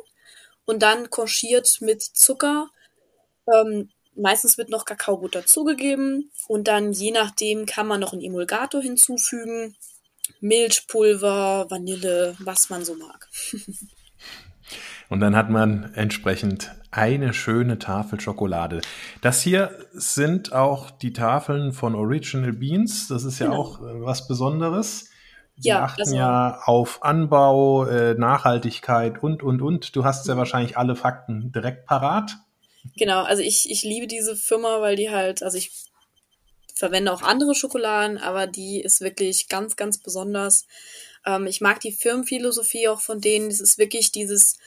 und 0.64 0.82
dann 0.82 1.10
konchiert 1.10 1.78
mit 1.80 2.02
Zucker 2.02 2.70
ähm, 3.54 3.90
meistens 4.14 4.58
wird 4.58 4.70
noch 4.70 4.84
Kakaobutter 4.84 5.46
zugegeben 5.46 6.30
und 6.48 6.68
dann 6.68 6.92
je 6.92 7.12
nachdem 7.12 7.66
kann 7.66 7.86
man 7.86 8.00
noch 8.00 8.12
einen 8.12 8.22
Emulgator 8.22 8.82
hinzufügen 8.82 9.76
Milchpulver, 10.40 11.66
Vanille, 11.70 12.36
was 12.38 12.70
man 12.70 12.84
so 12.84 12.94
mag. 12.94 13.28
Und 15.08 15.20
dann 15.20 15.34
hat 15.34 15.48
man 15.48 15.94
entsprechend 15.94 16.74
eine 16.90 17.32
schöne 17.32 17.78
Tafel 17.78 18.20
Schokolade. 18.20 18.82
Das 19.22 19.40
hier 19.40 19.70
sind 19.92 20.52
auch 20.52 20.90
die 20.90 21.14
Tafeln 21.14 21.72
von 21.72 21.94
Original 21.94 22.52
Beans. 22.52 23.08
Das 23.08 23.24
ist 23.24 23.38
ja 23.38 23.46
genau. 23.46 23.60
auch 23.60 23.80
äh, 23.80 24.04
was 24.04 24.28
Besonderes. 24.28 25.10
Die 25.56 25.68
ja, 25.68 25.82
achten 25.84 26.14
ja 26.14 26.60
auf 26.64 27.02
Anbau, 27.02 27.86
äh, 27.86 28.14
Nachhaltigkeit 28.14 29.22
und, 29.22 29.42
und, 29.42 29.60
und. 29.62 29.96
Du 29.96 30.04
hast 30.04 30.28
ja 30.28 30.36
wahrscheinlich 30.36 30.76
alle 30.76 30.94
Fakten 30.94 31.52
direkt 31.52 31.86
parat. 31.86 32.36
Genau, 32.96 33.22
also 33.22 33.42
ich, 33.42 33.70
ich 33.70 33.82
liebe 33.82 34.06
diese 34.06 34.36
Firma, 34.36 34.80
weil 34.80 34.96
die 34.96 35.10
halt, 35.10 35.42
also 35.42 35.56
ich 35.58 35.70
verwende 36.74 37.12
auch 37.12 37.22
andere 37.22 37.54
Schokoladen, 37.54 38.18
aber 38.18 38.46
die 38.46 38.80
ist 38.80 39.00
wirklich 39.00 39.48
ganz, 39.48 39.76
ganz 39.76 39.98
besonders. 39.98 40.66
Ähm, 41.26 41.46
ich 41.46 41.60
mag 41.60 41.80
die 41.80 41.92
Firmenphilosophie 41.92 42.88
auch 42.88 43.00
von 43.00 43.20
denen. 43.20 43.50
Es 43.50 43.60
ist 43.60 43.78
wirklich 43.78 44.12
dieses, 44.12 44.58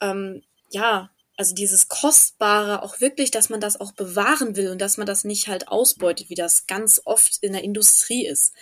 ähm, 0.00 0.42
ja, 0.70 1.10
also 1.36 1.54
dieses 1.54 1.88
Kostbare 1.88 2.82
auch 2.82 3.00
wirklich, 3.00 3.30
dass 3.30 3.50
man 3.50 3.60
das 3.60 3.78
auch 3.78 3.92
bewahren 3.92 4.56
will 4.56 4.70
und 4.70 4.80
dass 4.80 4.96
man 4.96 5.06
das 5.06 5.24
nicht 5.24 5.48
halt 5.48 5.68
ausbeutet, 5.68 6.30
wie 6.30 6.34
das 6.34 6.66
ganz 6.66 7.02
oft 7.04 7.38
in 7.42 7.52
der 7.52 7.62
Industrie 7.62 8.26
ist. 8.26 8.54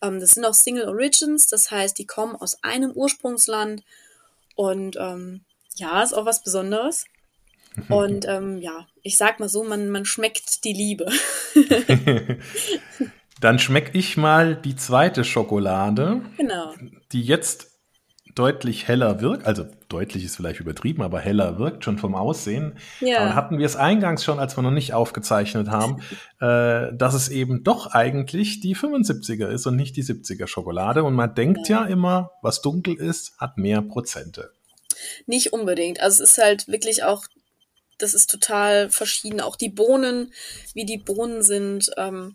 Ähm, 0.00 0.20
das 0.20 0.30
sind 0.32 0.44
auch 0.44 0.54
Single 0.54 0.88
Origins, 0.88 1.46
das 1.46 1.70
heißt, 1.70 1.98
die 1.98 2.06
kommen 2.06 2.36
aus 2.36 2.62
einem 2.62 2.92
Ursprungsland 2.92 3.82
und 4.54 4.96
ähm, 4.96 5.44
ja, 5.74 6.02
ist 6.02 6.12
auch 6.12 6.26
was 6.26 6.42
Besonderes. 6.42 7.04
Und 7.88 8.26
ähm, 8.28 8.58
ja, 8.58 8.86
ich 9.02 9.16
sag 9.16 9.40
mal 9.40 9.48
so, 9.48 9.64
man, 9.64 9.90
man 9.90 10.04
schmeckt 10.04 10.64
die 10.64 10.72
Liebe. 10.72 11.06
Dann 13.40 13.58
schmeck 13.58 13.90
ich 13.94 14.16
mal 14.16 14.54
die 14.54 14.76
zweite 14.76 15.24
Schokolade. 15.24 16.20
Genau. 16.36 16.74
Die 17.12 17.22
jetzt 17.22 17.70
deutlich 18.34 18.86
heller 18.86 19.20
wirkt, 19.20 19.46
also 19.46 19.66
deutlich 19.88 20.24
ist 20.24 20.36
vielleicht 20.36 20.60
übertrieben, 20.60 21.02
aber 21.02 21.20
heller 21.20 21.58
wirkt 21.58 21.84
schon 21.84 21.98
vom 21.98 22.14
Aussehen. 22.14 22.76
Ja. 23.00 23.20
Aber 23.20 23.34
hatten 23.34 23.58
wir 23.58 23.66
es 23.66 23.76
eingangs 23.76 24.24
schon, 24.24 24.38
als 24.38 24.56
wir 24.56 24.62
noch 24.62 24.70
nicht 24.70 24.94
aufgezeichnet 24.94 25.68
haben, 25.68 26.02
äh, 26.40 26.94
dass 26.94 27.14
es 27.14 27.28
eben 27.28 27.64
doch 27.64 27.88
eigentlich 27.88 28.60
die 28.60 28.76
75er 28.76 29.48
ist 29.48 29.66
und 29.66 29.76
nicht 29.76 29.96
die 29.96 30.04
70er 30.04 30.46
Schokolade. 30.46 31.02
Und 31.02 31.14
man 31.14 31.34
denkt 31.34 31.68
ja, 31.68 31.82
ja 31.82 31.86
immer, 31.86 32.32
was 32.42 32.62
dunkel 32.62 32.94
ist, 32.94 33.38
hat 33.38 33.58
mehr 33.58 33.82
Prozente. 33.82 34.52
Nicht 35.26 35.52
unbedingt. 35.52 36.00
Also 36.00 36.22
es 36.22 36.30
ist 36.30 36.38
halt 36.38 36.68
wirklich 36.68 37.04
auch 37.04 37.24
das 38.00 38.14
ist 38.14 38.30
total 38.30 38.90
verschieden. 38.90 39.40
Auch 39.40 39.56
die 39.56 39.68
Bohnen, 39.68 40.32
wie 40.74 40.84
die 40.84 40.98
Bohnen 40.98 41.42
sind. 41.42 41.90
Ähm, 41.96 42.34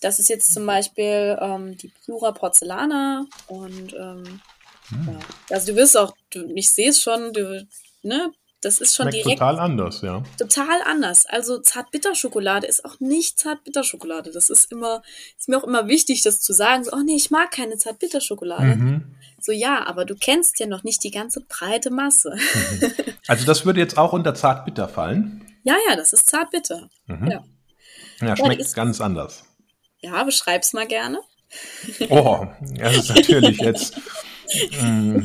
das 0.00 0.18
ist 0.18 0.28
jetzt 0.28 0.52
zum 0.52 0.66
Beispiel 0.66 1.38
ähm, 1.40 1.76
die 1.78 1.92
Pura 2.04 2.32
Porzellana 2.32 3.26
und 3.46 3.94
ähm, 3.94 4.40
hm. 4.88 5.08
ja. 5.08 5.18
also 5.50 5.72
du 5.72 5.78
wirst 5.78 5.96
auch, 5.96 6.14
du, 6.30 6.52
ich 6.54 6.70
sehe 6.70 6.90
es 6.90 7.00
schon, 7.00 7.32
du, 7.32 7.66
ne, 8.02 8.32
das 8.64 8.80
ist 8.80 8.94
schon 8.94 9.04
Schmeckt 9.10 9.24
direkt. 9.26 9.40
Total 9.40 9.58
anders, 9.58 10.00
ja. 10.00 10.22
Total 10.38 10.80
anders. 10.86 11.26
Also 11.26 11.58
Zartbitterschokolade 11.58 12.66
ist 12.66 12.84
auch 12.84 12.98
nicht 12.98 13.38
Zartbitterschokolade. 13.38 14.30
Das 14.32 14.48
ist 14.48 14.72
immer, 14.72 15.02
ist 15.38 15.48
mir 15.48 15.58
auch 15.58 15.64
immer 15.64 15.86
wichtig, 15.86 16.22
das 16.22 16.40
zu 16.40 16.52
sagen. 16.52 16.84
So, 16.84 16.92
oh 16.92 17.02
nee, 17.04 17.16
ich 17.16 17.30
mag 17.30 17.50
keine 17.50 17.76
Zartbitterschokolade. 17.76 18.76
Mhm. 18.76 19.16
So, 19.38 19.52
ja, 19.52 19.86
aber 19.86 20.04
du 20.06 20.14
kennst 20.14 20.58
ja 20.60 20.66
noch 20.66 20.82
nicht 20.84 21.04
die 21.04 21.10
ganze 21.10 21.42
breite 21.42 21.90
Masse. 21.90 22.34
Mhm. 22.34 22.92
Also 23.26 23.46
das 23.46 23.66
würde 23.66 23.80
jetzt 23.80 23.98
auch 23.98 24.12
unter 24.12 24.34
Zartbitter 24.34 24.88
fallen? 24.88 25.46
Ja, 25.64 25.76
ja, 25.88 25.96
das 25.96 26.12
ist 26.12 26.28
Zartbitter. 26.28 26.88
Mhm. 27.06 27.30
Ja. 27.30 27.44
ja, 28.20 28.36
schmeckt 28.36 28.62
ja, 28.62 28.68
ganz 28.74 29.00
anders. 29.00 29.44
Ja, 30.00 30.22
beschreib's 30.24 30.72
mal 30.72 30.86
gerne. 30.86 31.20
Oh, 32.08 32.46
das 32.76 32.96
ist 32.96 33.08
natürlich 33.10 33.58
jetzt. 33.58 34.00
Mm. 34.80 35.24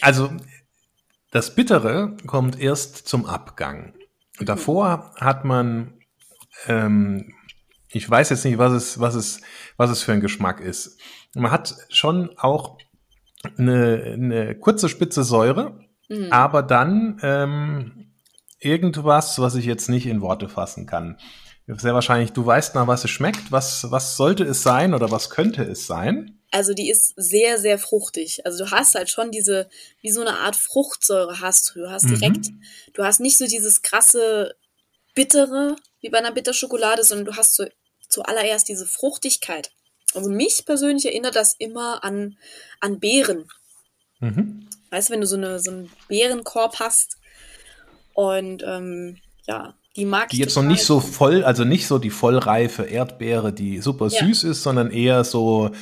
also 0.00 0.30
das 1.34 1.52
Bittere 1.52 2.16
kommt 2.28 2.60
erst 2.60 3.08
zum 3.08 3.26
Abgang. 3.26 3.92
Davor 4.38 5.12
hat 5.18 5.44
man, 5.44 5.94
ähm, 6.68 7.34
ich 7.88 8.08
weiß 8.08 8.30
jetzt 8.30 8.44
nicht, 8.44 8.58
was 8.58 8.72
es, 8.72 9.00
was 9.00 9.16
es, 9.16 9.40
was 9.76 9.90
es 9.90 10.00
für 10.04 10.12
ein 10.12 10.20
Geschmack 10.20 10.60
ist. 10.60 11.00
Man 11.34 11.50
hat 11.50 11.74
schon 11.88 12.30
auch 12.38 12.78
eine, 13.58 14.12
eine 14.14 14.54
kurze 14.54 14.88
spitze 14.88 15.24
Säure, 15.24 15.80
mhm. 16.08 16.28
aber 16.30 16.62
dann 16.62 17.18
ähm, 17.22 18.12
irgendwas, 18.60 19.40
was 19.40 19.56
ich 19.56 19.64
jetzt 19.64 19.88
nicht 19.88 20.06
in 20.06 20.20
Worte 20.20 20.48
fassen 20.48 20.86
kann. 20.86 21.18
Sehr 21.66 21.94
wahrscheinlich, 21.94 22.32
du 22.32 22.46
weißt 22.46 22.76
nach, 22.76 22.86
was 22.86 23.02
es 23.02 23.10
schmeckt. 23.10 23.50
Was, 23.50 23.90
was 23.90 24.16
sollte 24.16 24.44
es 24.44 24.62
sein 24.62 24.94
oder 24.94 25.10
was 25.10 25.30
könnte 25.30 25.64
es 25.64 25.88
sein? 25.88 26.38
Also 26.54 26.72
die 26.72 26.88
ist 26.88 27.14
sehr, 27.16 27.58
sehr 27.58 27.80
fruchtig. 27.80 28.46
Also 28.46 28.64
du 28.64 28.70
hast 28.70 28.94
halt 28.94 29.10
schon 29.10 29.32
diese, 29.32 29.68
wie 30.02 30.12
so 30.12 30.20
eine 30.20 30.38
Art 30.38 30.54
Fruchtsäure 30.54 31.40
hast 31.40 31.74
du. 31.74 31.80
Du 31.80 31.90
hast 31.90 32.08
direkt, 32.08 32.46
mhm. 32.46 32.62
du 32.92 33.02
hast 33.02 33.18
nicht 33.18 33.38
so 33.38 33.46
dieses 33.48 33.82
krasse 33.82 34.54
Bittere 35.16 35.74
wie 36.00 36.10
bei 36.10 36.18
einer 36.18 36.30
Bitterschokolade, 36.30 37.02
sondern 37.02 37.24
du 37.26 37.34
hast 37.34 37.56
so 37.56 37.64
zuallererst 38.08 38.68
diese 38.68 38.86
Fruchtigkeit. 38.86 39.72
Also 40.14 40.30
mich 40.30 40.64
persönlich 40.64 41.06
erinnert 41.06 41.34
das 41.34 41.56
immer 41.58 42.04
an, 42.04 42.36
an 42.78 43.00
Beeren. 43.00 43.48
Mhm. 44.20 44.68
Weißt 44.90 45.08
du, 45.08 45.14
wenn 45.14 45.22
du 45.22 45.26
so, 45.26 45.36
eine, 45.36 45.58
so 45.58 45.72
einen 45.72 45.90
Beerenkorb 46.06 46.78
hast 46.78 47.16
und 48.12 48.62
ähm, 48.64 49.18
ja, 49.48 49.74
die 49.96 50.04
mag 50.04 50.28
die 50.28 50.36
ich. 50.36 50.38
Die 50.38 50.44
jetzt 50.44 50.54
noch 50.54 50.62
nicht 50.62 50.84
so 50.84 51.00
voll, 51.00 51.42
also 51.42 51.64
nicht 51.64 51.88
so 51.88 51.98
die 51.98 52.10
vollreife 52.10 52.84
Erdbeere, 52.84 53.52
die 53.52 53.80
super 53.80 54.06
ja. 54.06 54.24
süß 54.24 54.44
ist, 54.44 54.62
sondern 54.62 54.92
eher 54.92 55.24
so 55.24 55.72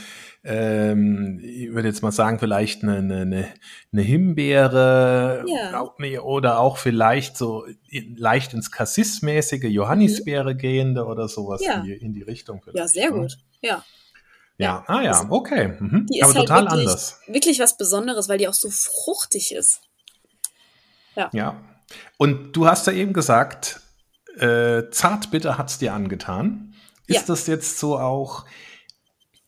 ähm, 0.44 1.40
ich 1.42 1.72
würde 1.72 1.88
jetzt 1.88 2.02
mal 2.02 2.11
sagen, 2.11 2.38
vielleicht 2.40 2.83
eine, 2.83 2.96
eine, 2.96 3.48
eine 3.92 4.02
Himbeere 4.02 5.44
ja. 5.46 6.22
oder 6.22 6.59
auch 6.59 6.78
vielleicht 6.78 7.37
so 7.37 7.64
leicht 8.16 8.52
ins 8.52 8.72
Cassis-mäßige 8.72 9.64
Johannisbeere 9.64 10.55
mhm. 10.55 10.59
gehende 10.59 11.05
oder 11.07 11.28
sowas 11.28 11.62
ja. 11.64 11.83
in, 11.83 12.12
die, 12.12 12.22
Richtung. 12.22 12.61
Ja, 12.74 12.88
sehr 12.88 13.11
ne? 13.11 13.20
gut. 13.20 13.38
Ja. 13.61 13.85
Ja, 14.59 14.85
ah 14.87 15.00
ja, 15.00 15.26
okay. 15.31 15.76
Mhm. 15.78 16.07
Die 16.12 16.22
Aber 16.22 16.35
halt 16.35 16.46
total 16.46 16.62
wirklich, 16.64 16.81
anders. 16.81 17.20
Wirklich 17.26 17.59
was 17.59 17.76
Besonderes, 17.76 18.28
weil 18.28 18.38
die 18.38 18.48
auch 18.48 18.55
so 18.55 18.68
fruchtig 18.70 19.55
ist. 19.55 19.81
Ja. 21.16 21.31
Ja. 21.33 21.61
Und 22.16 22.52
du 22.52 22.66
hast 22.66 22.87
ja 22.87 22.92
eben 22.92 23.12
gesagt, 23.12 23.81
äh, 24.38 24.85
Zartbitter 24.90 25.59
es 25.59 25.78
dir 25.78 25.94
angetan. 25.94 26.74
Ist 27.07 27.16
ja. 27.16 27.22
das 27.26 27.46
jetzt 27.46 27.78
so 27.78 27.98
auch 27.98 28.44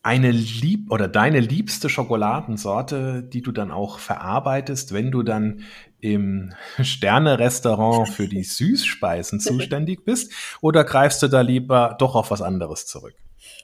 eine 0.05 0.31
lieb 0.31 0.93
oder 0.93 1.09
deine 1.09 1.41
liebste 1.41 1.89
Schokoladensorte, 1.89 3.23
die 3.23 3.41
du 3.41 3.53
dann 3.53 3.71
auch 3.71 3.99
verarbeitest, 3.99 4.93
wenn 4.93 5.11
du 5.11 5.23
dann 5.23 5.65
im 6.01 6.53
Sterne-Restaurant 6.83 8.11
für 8.11 8.29
die 8.29 8.45
Süßspeisen 8.45 9.41
zuständig 9.41 10.05
bist? 10.05 10.31
Oder 10.61 10.85
greifst 10.85 11.23
du 11.23 11.29
da 11.29 11.41
lieber 11.41 11.97
doch 11.99 12.15
auf 12.15 12.31
was 12.31 12.43
anderes 12.43 12.87
zurück? 12.87 13.15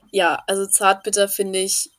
Ja, 0.09 0.43
also 0.47 0.65
Zartbitter 0.65 1.27
finde 1.29 1.59
ich, 1.59 1.91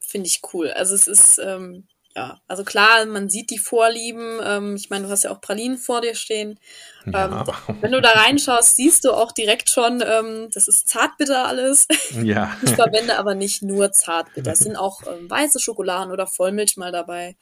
finde 0.00 0.26
ich 0.26 0.40
cool. 0.54 0.70
Also 0.70 0.94
es 0.94 1.06
ist, 1.06 1.38
ähm, 1.38 1.84
ja, 2.14 2.40
also 2.46 2.62
klar, 2.62 3.06
man 3.06 3.30
sieht 3.30 3.50
die 3.50 3.58
Vorlieben. 3.58 4.38
Ähm, 4.44 4.76
ich 4.76 4.90
meine, 4.90 5.06
du 5.06 5.10
hast 5.10 5.24
ja 5.24 5.30
auch 5.30 5.40
Pralinen 5.40 5.78
vor 5.78 6.02
dir 6.02 6.14
stehen. 6.14 6.58
Ja. 7.06 7.46
Ähm, 7.46 7.76
wenn 7.80 7.92
du 7.92 8.02
da 8.02 8.10
reinschaust, 8.10 8.76
siehst 8.76 9.04
du 9.04 9.12
auch 9.12 9.32
direkt 9.32 9.70
schon, 9.70 10.02
ähm, 10.06 10.48
das 10.52 10.68
ist 10.68 10.88
Zartbitter 10.88 11.46
alles. 11.46 11.86
Ja. 12.22 12.56
Ich 12.62 12.74
verwende 12.74 13.18
aber 13.18 13.34
nicht 13.34 13.62
nur 13.62 13.92
Zartbitter. 13.92 14.52
Es 14.52 14.60
sind 14.60 14.76
auch 14.76 15.02
ähm, 15.06 15.30
weiße 15.30 15.60
Schokoladen 15.60 16.12
oder 16.12 16.26
Vollmilch 16.26 16.76
mal 16.76 16.92
dabei. 16.92 17.36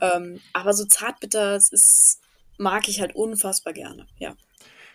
Ähm, 0.00 0.40
aber 0.52 0.72
so 0.72 0.84
Zartbitter, 0.84 1.52
das 1.54 1.70
ist, 1.70 2.20
mag 2.58 2.88
ich 2.88 3.00
halt 3.00 3.14
unfassbar 3.14 3.72
gerne, 3.72 4.06
ja. 4.18 4.34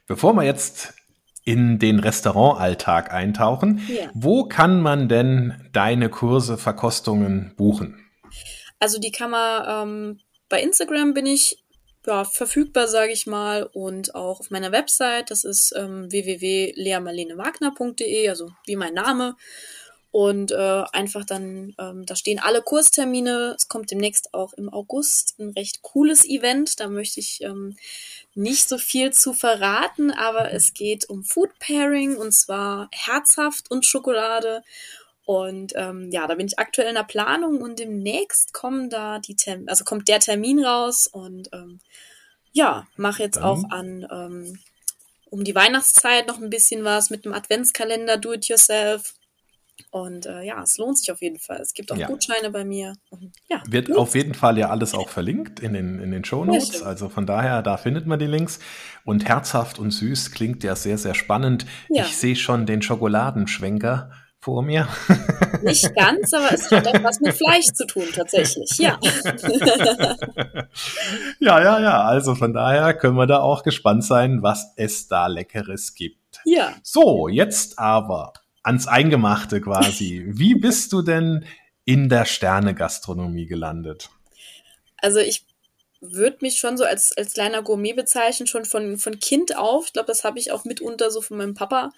Bevor 0.07 0.33
wir 0.33 0.43
jetzt 0.43 0.93
in 1.45 1.79
den 1.79 1.99
Restaurantalltag 1.99 3.13
eintauchen, 3.13 3.81
ja. 3.87 4.09
wo 4.13 4.45
kann 4.45 4.81
man 4.81 5.07
denn 5.07 5.69
deine 5.71 6.09
Kurse, 6.09 6.57
Verkostungen 6.57 7.53
buchen? 7.55 8.06
Also 8.79 8.99
die 8.99 9.11
kann 9.11 9.31
man 9.31 9.65
ähm, 9.67 10.19
bei 10.49 10.61
Instagram 10.61 11.13
bin 11.13 11.25
ich 11.25 11.57
ja, 12.05 12.23
verfügbar, 12.23 12.87
sage 12.87 13.11
ich 13.11 13.27
mal, 13.27 13.69
und 13.73 14.15
auch 14.15 14.39
auf 14.39 14.49
meiner 14.49 14.71
Website. 14.71 15.29
Das 15.29 15.43
ist 15.43 15.73
ähm, 15.75 16.09
www.leamarlenewagner.de, 16.09 18.29
also 18.29 18.53
wie 18.65 18.77
mein 18.77 18.93
Name. 18.93 19.35
Und 20.11 20.51
äh, 20.51 20.83
einfach 20.93 21.25
dann, 21.25 21.75
ähm, 21.77 22.05
da 22.05 22.15
stehen 22.15 22.39
alle 22.39 22.61
Kurstermine. 22.61 23.55
Es 23.57 23.67
kommt 23.67 23.91
demnächst 23.91 24.33
auch 24.33 24.53
im 24.53 24.71
August 24.71 25.35
ein 25.37 25.49
recht 25.49 25.81
cooles 25.81 26.23
Event. 26.23 26.79
Da 26.79 26.87
möchte 26.87 27.19
ich 27.19 27.43
ähm, 27.43 27.75
nicht 28.33 28.69
so 28.69 28.77
viel 28.77 29.11
zu 29.11 29.33
verraten, 29.33 30.11
aber 30.11 30.53
es 30.53 30.73
geht 30.73 31.09
um 31.09 31.25
Food 31.25 31.49
Pairing 31.59 32.15
und 32.15 32.31
zwar 32.31 32.87
herzhaft 32.93 33.69
und 33.69 33.85
Schokolade. 33.85 34.63
Und 35.27 35.73
ähm, 35.75 36.09
ja, 36.09 36.25
da 36.25 36.35
bin 36.35 36.47
ich 36.47 36.57
aktuell 36.57 36.87
in 36.87 36.95
der 36.95 37.03
Planung 37.03 37.59
und 37.59 37.79
demnächst 37.79 38.53
kommen 38.53 38.89
da 38.89 39.19
die 39.19 39.35
Term 39.35 39.65
also 39.67 39.83
kommt 39.83 40.07
der 40.07 40.21
Termin 40.21 40.63
raus 40.63 41.05
und 41.05 41.49
ähm, 41.51 41.81
ja, 42.53 42.87
mache 42.95 43.23
jetzt 43.23 43.35
Dann. 43.35 43.43
auch 43.43 43.69
an 43.69 44.07
ähm, 44.09 44.57
um 45.29 45.43
die 45.43 45.53
Weihnachtszeit 45.53 46.29
noch 46.29 46.39
ein 46.41 46.49
bisschen 46.49 46.85
was 46.85 47.09
mit 47.09 47.25
dem 47.25 47.33
Adventskalender 47.33 48.15
Do 48.15 48.31
It 48.31 48.47
Yourself. 48.47 49.15
Und 49.91 50.27
äh, 50.27 50.43
ja, 50.43 50.63
es 50.63 50.77
lohnt 50.77 50.97
sich 50.97 51.11
auf 51.11 51.21
jeden 51.21 51.39
Fall. 51.39 51.59
Es 51.59 51.73
gibt 51.73 51.91
auch 51.91 51.97
ja. 51.97 52.07
Gutscheine 52.07 52.49
bei 52.49 52.63
mir. 52.63 52.93
Und, 53.09 53.33
ja, 53.49 53.61
Wird 53.67 53.93
auf 53.93 54.15
jeden 54.15 54.33
Fall 54.33 54.57
ja 54.57 54.69
alles 54.69 54.93
auch 54.93 55.09
verlinkt 55.09 55.59
in 55.59 55.73
den, 55.73 55.99
in 55.99 56.11
den 56.11 56.23
Show 56.23 56.45
Notes. 56.45 56.81
Also 56.81 57.09
von 57.09 57.25
daher, 57.25 57.61
da 57.61 57.75
findet 57.75 58.07
man 58.07 58.17
die 58.17 58.27
Links. 58.27 58.59
Und 59.03 59.27
herzhaft 59.27 59.77
und 59.77 59.91
süß 59.91 60.31
klingt 60.31 60.63
ja 60.63 60.77
sehr, 60.77 60.97
sehr 60.97 61.15
spannend. 61.15 61.65
Ja. 61.89 62.05
Ich 62.05 62.15
sehe 62.15 62.37
schon 62.37 62.65
den 62.65 62.81
Schokoladenschwenker 62.81 64.11
vor 64.47 64.63
mir. 64.63 64.87
Nicht 65.61 65.93
ganz, 65.93 66.33
aber 66.33 66.53
es 66.53 66.71
hat 66.71 66.87
auch 66.87 67.03
was 67.03 67.19
mit 67.19 67.35
Fleisch 67.35 67.65
zu 67.73 67.85
tun, 67.85 68.05
tatsächlich, 68.15 68.69
ja. 68.77 68.97
ja, 71.41 71.61
ja, 71.61 71.81
ja. 71.81 72.01
Also 72.03 72.33
von 72.33 72.53
daher 72.53 72.93
können 72.93 73.17
wir 73.17 73.27
da 73.27 73.39
auch 73.39 73.63
gespannt 73.63 74.05
sein, 74.05 74.41
was 74.43 74.71
es 74.77 75.09
da 75.09 75.27
Leckeres 75.27 75.95
gibt. 75.95 76.39
Ja. 76.45 76.73
So, 76.81 77.27
jetzt 77.27 77.77
aber 77.77 78.31
ans 78.63 78.87
Eingemachte 78.87 79.59
quasi. 79.59 80.23
Wie 80.29 80.55
bist 80.55 80.93
du 80.93 81.01
denn 81.01 81.43
in 81.83 82.07
der 82.07 82.23
Sterne-Gastronomie 82.23 83.47
gelandet? 83.47 84.09
Also 85.01 85.19
ich 85.19 85.45
würde 85.99 86.37
mich 86.39 86.57
schon 86.57 86.77
so 86.77 86.85
als, 86.85 87.11
als 87.17 87.33
kleiner 87.33 87.63
Gourmet 87.63 87.91
bezeichnen, 87.91 88.47
schon 88.47 88.63
von, 88.63 88.97
von 88.97 89.19
Kind 89.19 89.57
auf. 89.57 89.87
Ich 89.87 89.93
glaube, 89.93 90.07
das 90.07 90.23
habe 90.23 90.39
ich 90.39 90.53
auch 90.53 90.63
mitunter 90.63 91.11
so 91.11 91.21
von 91.21 91.35
meinem 91.35 91.53
Papa, 91.53 91.91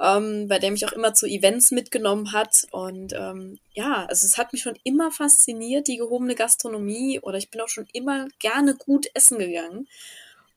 ähm, 0.00 0.48
bei 0.48 0.58
der 0.58 0.70
mich 0.70 0.84
auch 0.86 0.92
immer 0.92 1.14
zu 1.14 1.26
Events 1.26 1.70
mitgenommen 1.70 2.32
hat. 2.32 2.66
Und 2.72 3.12
ähm, 3.12 3.58
ja, 3.72 4.06
also 4.06 4.26
es 4.26 4.38
hat 4.38 4.52
mich 4.52 4.62
schon 4.62 4.78
immer 4.82 5.10
fasziniert, 5.10 5.86
die 5.88 5.96
gehobene 5.96 6.34
Gastronomie. 6.34 7.20
Oder 7.20 7.38
ich 7.38 7.50
bin 7.50 7.60
auch 7.60 7.68
schon 7.68 7.86
immer 7.92 8.26
gerne 8.38 8.74
gut 8.74 9.06
essen 9.14 9.38
gegangen. 9.38 9.88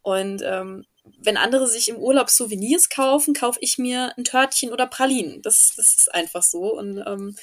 Und 0.01 0.41
ähm, 0.43 0.85
wenn 1.19 1.37
andere 1.37 1.67
sich 1.67 1.89
im 1.89 1.97
Urlaub 1.97 2.29
Souvenirs 2.29 2.89
kaufen, 2.89 3.33
kaufe 3.33 3.59
ich 3.61 3.77
mir 3.77 4.13
ein 4.17 4.23
Törtchen 4.23 4.71
oder 4.71 4.87
Pralinen. 4.87 5.41
Das, 5.41 5.73
das 5.75 5.87
ist 5.87 6.13
einfach 6.13 6.43
so. 6.43 6.77
Und 6.77 7.03
ähm, 7.05 7.35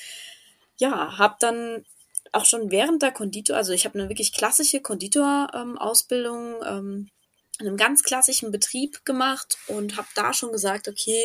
ja, 0.77 1.17
habe 1.19 1.37
dann 1.41 1.85
auch 2.33 2.45
schon 2.45 2.71
während 2.71 3.03
der 3.03 3.13
Konditor, 3.13 3.57
also 3.57 3.73
ich 3.73 3.85
habe 3.85 3.99
eine 3.99 4.09
wirklich 4.09 4.33
klassische 4.33 4.81
Konditor-Ausbildung 4.81 6.57
ähm, 6.65 6.67
ähm, 6.67 7.11
in 7.61 7.69
einem 7.69 7.77
ganz 7.77 8.03
klassischen 8.03 8.51
Betrieb 8.51 9.05
gemacht 9.05 9.57
und 9.69 9.97
habe 9.97 10.09
da 10.17 10.35
schon 10.35 10.51
gesagt, 10.51 10.89
okay, 10.89 11.23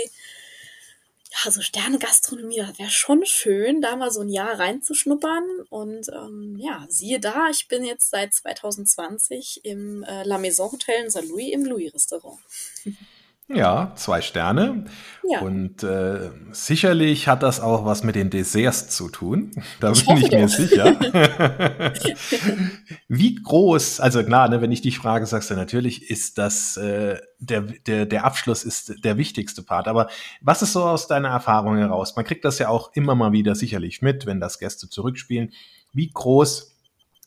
ja, 1.32 1.52
so 1.52 1.62
Sterne-Gastronomie, 1.62 2.58
das 2.58 2.80
wäre 2.80 2.90
schon 2.90 3.26
schön, 3.26 3.82
da 3.82 3.96
mal 3.96 4.12
so 4.12 4.22
ein 4.22 4.30
Jahr 4.30 4.60
reinzuschnuppern. 4.60 5.44
Und 5.70 6.10
ähm, 6.10 6.58
ja, 6.60 6.86
siehe 6.90 7.20
da, 7.20 7.50
ich 7.50 7.68
bin 7.68 7.84
jetzt 7.84 8.10
seit 8.10 8.34
2020 8.34 9.62
im 9.64 10.04
äh, 10.04 10.24
La 10.24 10.38
Maison 10.38 10.72
Hotel 10.72 11.06
in 11.06 11.12
Saint-Louis 11.12 11.54
im 11.54 11.66
Louis-Restaurant. 11.66 12.40
Ja, 13.52 13.94
zwei 13.96 14.22
Sterne. 14.22 14.86
Ja. 15.28 15.42
Und 15.42 15.82
äh, 15.84 16.30
sicherlich 16.52 17.28
hat 17.28 17.42
das 17.42 17.60
auch 17.60 17.84
was 17.84 18.04
mit 18.04 18.16
den 18.16 18.30
Desserts 18.30 18.96
zu 18.96 19.10
tun. 19.10 19.52
Da 19.80 19.92
bin 19.92 20.18
ich, 20.18 20.24
ich 20.26 20.32
mir 20.32 20.48
sicher. 20.48 21.00
Wie 23.08 23.36
groß, 23.36 24.02
also 24.02 24.24
klar, 24.24 24.50
ne, 24.50 24.62
wenn 24.62 24.72
ich 24.72 24.82
dich 24.82 25.00
frage, 25.00 25.26
sagst 25.26 25.50
du 25.50 25.56
natürlich, 25.56 26.12
ist 26.12 26.38
das 26.38 26.78
äh, 26.78 27.20
der, 27.40 27.62
der, 27.62 28.06
der 28.06 28.24
Abschluss 28.24 28.64
ist 28.64 29.04
der 29.04 29.18
wichtigste 29.18 29.64
Part. 29.64 29.88
Aber 29.88 30.10
was 30.42 30.62
ist 30.62 30.74
so 30.74 30.84
aus 30.84 31.08
deiner 31.08 31.30
Erfahrung 31.30 31.78
heraus? 31.78 32.16
Man 32.16 32.26
kriegt 32.26 32.46
das 32.46 32.60
ja 32.60 32.70
auch 32.70 32.92
immer 32.94 33.16
mal 33.16 33.32
wieder 33.32 33.56
sicherlich 33.56 34.04
mit, 34.04 34.28
wenn 34.28 34.40
das 34.40 34.60
Gäste 34.60 34.90
zurückspielen. 34.90 35.54
Wie 35.92 36.12
groß 36.12 36.76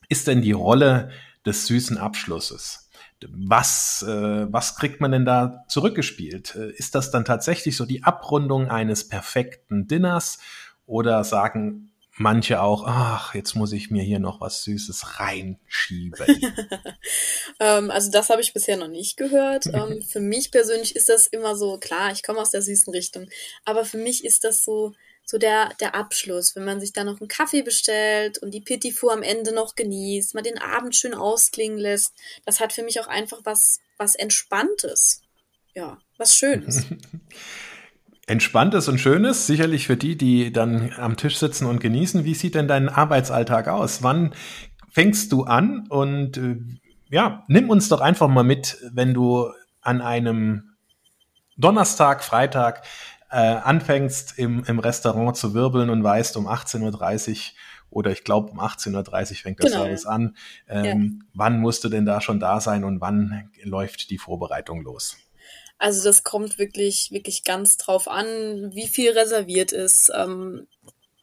ist 0.09 0.29
denn 0.29 0.41
die 0.41 0.53
Rolle 0.53 1.11
des 1.45 1.67
süßen 1.67 1.99
Abschlusses? 1.99 2.82
Was, 3.31 4.05
äh, 4.07 4.53
was 4.53 4.77
kriegt 4.77 5.01
man 5.01 5.13
denn 5.13 5.25
da 5.25 5.65
zurückgespielt? 5.69 6.55
Äh, 6.55 6.71
ist 6.73 6.95
das 6.95 7.11
dann 7.11 7.25
tatsächlich 7.25 7.77
so 7.77 7.87
die 7.87 8.05
Abrundung 8.05 8.69
eines 8.69 9.09
perfekten 9.09 9.87
Dinners 9.87 10.39
oder 10.87 11.25
sagen 11.25 11.93
manche 12.17 12.61
auch, 12.61 12.85
ach, 12.87 13.35
jetzt 13.35 13.55
muss 13.55 13.73
ich 13.73 13.91
mir 13.91 14.03
hier 14.03 14.19
noch 14.19 14.41
was 14.41 14.65
Süßes 14.65 15.19
reinschieben? 15.21 16.27
ähm, 17.61 17.91
also 17.91 18.11
das 18.11 18.31
habe 18.31 18.43
ich 18.43 18.53
bisher 18.53 18.77
noch 18.77 18.89
nicht 18.89 19.17
gehört. 19.17 19.67
ähm, 19.73 20.03
für 20.03 20.21
mich 20.21 20.51
persönlich 20.51 20.95
ist 20.97 21.09
das 21.09 21.27
immer 21.27 21.57
so, 21.57 21.79
klar, 21.79 22.13
ich 22.13 22.23
komme 22.23 22.41
aus 22.41 22.51
der 22.51 22.63
süßen 22.63 22.93
Richtung, 22.93 23.29
aber 23.65 23.85
für 23.85 23.99
mich 23.99 24.25
ist 24.25 24.45
das 24.45 24.63
so, 24.63 24.95
so 25.25 25.39
der, 25.39 25.71
der 25.81 25.95
Abschluss, 25.95 26.57
wenn 26.57 26.65
man 26.65 26.81
sich 26.81 26.93
da 26.93 27.05
noch 27.05 27.21
einen 27.21 27.29
Kaffee 27.29 27.63
bestellt 27.63 28.39
und 28.39 28.53
die 28.53 28.61
Petit 28.61 28.95
Four 28.95 29.13
am 29.13 29.23
Ende 29.23 29.55
noch 29.55 29.75
genießt, 29.75 30.35
mal 30.35 30.43
den 30.43 30.59
Abend 30.59 30.95
schön 30.95 31.15
ausklingen 31.15 31.79
lässt, 31.79 32.13
das 32.45 32.61
hat 32.61 32.73
für 32.73 32.83
mich 32.83 33.01
auch 33.01 33.07
einfach 33.07 33.41
was, 33.45 33.81
was 33.97 34.15
Entspanntes. 34.15 35.23
Ja, 35.75 35.99
was 36.19 36.37
Schönes. 36.37 36.85
Entspanntes 38.27 38.89
und 38.89 38.99
Schönes, 38.99 39.47
sicherlich 39.47 39.87
für 39.87 39.97
die, 39.97 40.17
die 40.17 40.53
dann 40.53 40.93
am 40.93 41.17
Tisch 41.17 41.39
sitzen 41.39 41.67
und 41.67 41.81
genießen. 41.81 42.25
Wie 42.25 42.35
sieht 42.35 42.55
denn 42.55 42.69
dein 42.69 42.89
Arbeitsalltag 42.89 43.69
aus? 43.69 44.03
Wann 44.03 44.35
fängst 44.91 45.33
du 45.33 45.45
an? 45.45 45.87
Und 45.89 46.37
äh, 46.37 46.57
ja, 47.11 47.45
nimm 47.49 47.69
uns 47.69 47.89
doch 47.89 48.01
einfach 48.01 48.29
mal 48.29 48.45
mit, 48.45 48.79
wenn 48.93 49.13
du 49.13 49.51
an 49.81 50.01
einem 50.01 50.75
Donnerstag, 51.57 52.23
Freitag 52.23 52.85
äh, 53.33 53.37
anfängst 53.37 54.39
im, 54.39 54.63
im 54.65 54.79
Restaurant 54.79 55.37
zu 55.37 55.55
wirbeln 55.55 55.89
und 55.89 56.05
weißt, 56.05 56.37
um 56.37 56.47
18.30 56.47 57.31
Uhr 57.31 57.37
oder 57.89 58.11
ich 58.11 58.25
glaube 58.25 58.51
um 58.51 58.61
18.30 58.61 59.31
Uhr 59.31 59.37
fängt 59.37 59.59
das 59.63 59.71
genau, 59.71 59.85
Service 59.85 60.07
an. 60.07 60.37
Ähm, 60.69 60.85
ja. 61.21 61.27
Wann 61.35 61.61
musst 61.61 61.83
du 61.85 61.89
denn 61.89 62.05
da 62.05 62.21
schon 62.21 62.41
da 62.41 62.61
sein 62.61 62.85
und 62.85 63.01
wann 63.01 63.51
läuft 63.63 64.11
die 64.11 64.19
Vorbereitung 64.19 64.83
los? 64.83 65.17
Also 65.79 66.05
das 66.05 66.25
kommt 66.25 66.59
wirklich, 66.59 67.11
wirklich 67.11 67.43
ganz 67.43 67.77
drauf 67.77 68.07
an, 68.07 68.71
wie 68.73 68.87
viel 68.87 69.11
reserviert 69.11 69.73
ist, 69.73 70.13
ähm, 70.15 70.67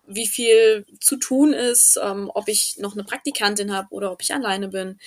wie 0.05 0.27
viel 0.27 0.85
zu 0.99 1.17
tun 1.17 1.53
ist, 1.53 1.99
ähm, 2.03 2.31
ob 2.33 2.47
ich 2.47 2.77
noch 2.79 2.93
eine 2.93 3.03
Praktikantin 3.03 3.71
habe 3.71 3.87
oder 3.91 4.11
ob 4.11 4.21
ich 4.21 4.33
alleine 4.33 4.67
bin. 4.67 4.99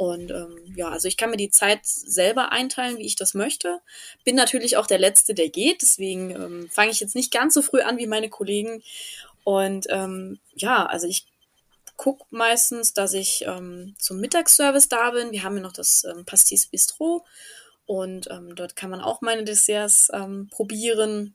Und 0.00 0.30
ähm, 0.30 0.56
ja, 0.74 0.88
also 0.88 1.08
ich 1.08 1.18
kann 1.18 1.28
mir 1.28 1.36
die 1.36 1.50
Zeit 1.50 1.80
selber 1.84 2.52
einteilen, 2.52 2.96
wie 2.96 3.04
ich 3.04 3.16
das 3.16 3.34
möchte. 3.34 3.80
Bin 4.24 4.34
natürlich 4.34 4.78
auch 4.78 4.86
der 4.86 4.98
Letzte, 4.98 5.34
der 5.34 5.50
geht. 5.50 5.82
Deswegen 5.82 6.30
ähm, 6.30 6.70
fange 6.70 6.90
ich 6.90 7.00
jetzt 7.00 7.14
nicht 7.14 7.30
ganz 7.30 7.52
so 7.52 7.60
früh 7.60 7.82
an 7.82 7.98
wie 7.98 8.06
meine 8.06 8.30
Kollegen. 8.30 8.82
Und 9.44 9.88
ähm, 9.90 10.38
ja, 10.54 10.86
also 10.86 11.06
ich 11.06 11.26
gucke 11.98 12.24
meistens, 12.30 12.94
dass 12.94 13.12
ich 13.12 13.44
ähm, 13.46 13.94
zum 13.98 14.20
Mittagsservice 14.20 14.88
da 14.88 15.10
bin. 15.10 15.32
Wir 15.32 15.42
haben 15.42 15.56
ja 15.56 15.62
noch 15.62 15.74
das 15.74 16.04
ähm, 16.04 16.24
Pastis 16.24 16.66
Bistro. 16.66 17.26
Und 17.84 18.30
ähm, 18.30 18.54
dort 18.54 18.76
kann 18.76 18.88
man 18.88 19.02
auch 19.02 19.20
meine 19.20 19.44
Desserts 19.44 20.08
ähm, 20.14 20.48
probieren. 20.50 21.34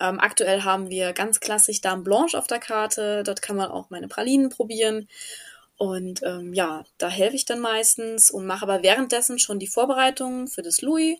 Ähm, 0.00 0.18
aktuell 0.18 0.62
haben 0.62 0.88
wir 0.88 1.12
ganz 1.12 1.40
klassisch 1.40 1.82
Dame 1.82 2.04
Blanche 2.04 2.38
auf 2.38 2.46
der 2.46 2.58
Karte. 2.58 3.22
Dort 3.22 3.42
kann 3.42 3.56
man 3.56 3.70
auch 3.70 3.90
meine 3.90 4.08
Pralinen 4.08 4.48
probieren. 4.48 5.08
Und 5.78 6.22
ähm, 6.22 6.54
ja, 6.54 6.84
da 6.98 7.08
helfe 7.08 7.36
ich 7.36 7.44
dann 7.44 7.60
meistens 7.60 8.30
und 8.30 8.46
mache 8.46 8.62
aber 8.62 8.82
währenddessen 8.82 9.38
schon 9.38 9.58
die 9.58 9.66
Vorbereitungen 9.66 10.48
für 10.48 10.62
das 10.62 10.80
Louis. 10.80 11.18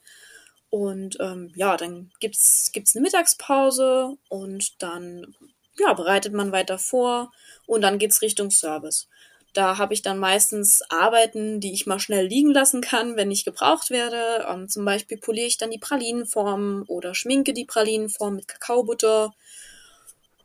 Und 0.71 1.19
ähm, 1.21 1.53
ja, 1.57 1.77
dann 1.77 2.11
gibt's 2.21 2.71
gibt's 2.73 2.97
eine 2.97 3.03
Mittagspause 3.03 4.17
und 4.29 4.83
dann 4.83 5.35
ja, 5.79 5.93
bereitet 5.93 6.33
man 6.33 6.53
weiter 6.53 6.79
vor 6.79 7.33
und 7.67 7.83
dann 7.83 7.99
geht's 7.99 8.23
Richtung 8.23 8.51
Service. 8.51 9.09
Da 9.53 9.79
habe 9.79 9.95
ich 9.95 10.03
dann 10.03 10.19
meistens 10.19 10.83
Arbeiten, 10.91 11.61
die 11.61 11.73
ich 11.73 11.87
mal 11.87 11.99
schnell 11.99 12.27
liegen 12.27 12.53
lassen 12.53 12.83
kann, 12.83 13.17
wenn 13.17 13.31
ich 13.31 13.45
gebraucht 13.45 13.91
werde. 13.91 14.47
Ähm, 14.49 14.69
zum 14.69 14.85
Beispiel 14.85 15.19
poliere 15.19 15.47
ich 15.47 15.57
dann 15.57 15.71
die 15.71 15.79
Pralinenform 15.79 16.85
oder 16.89 17.15
schminke 17.15 17.55
die 17.55 17.65
Pralinenform 17.65 18.37
mit 18.37 18.49
Kakaobutter. 18.49 19.35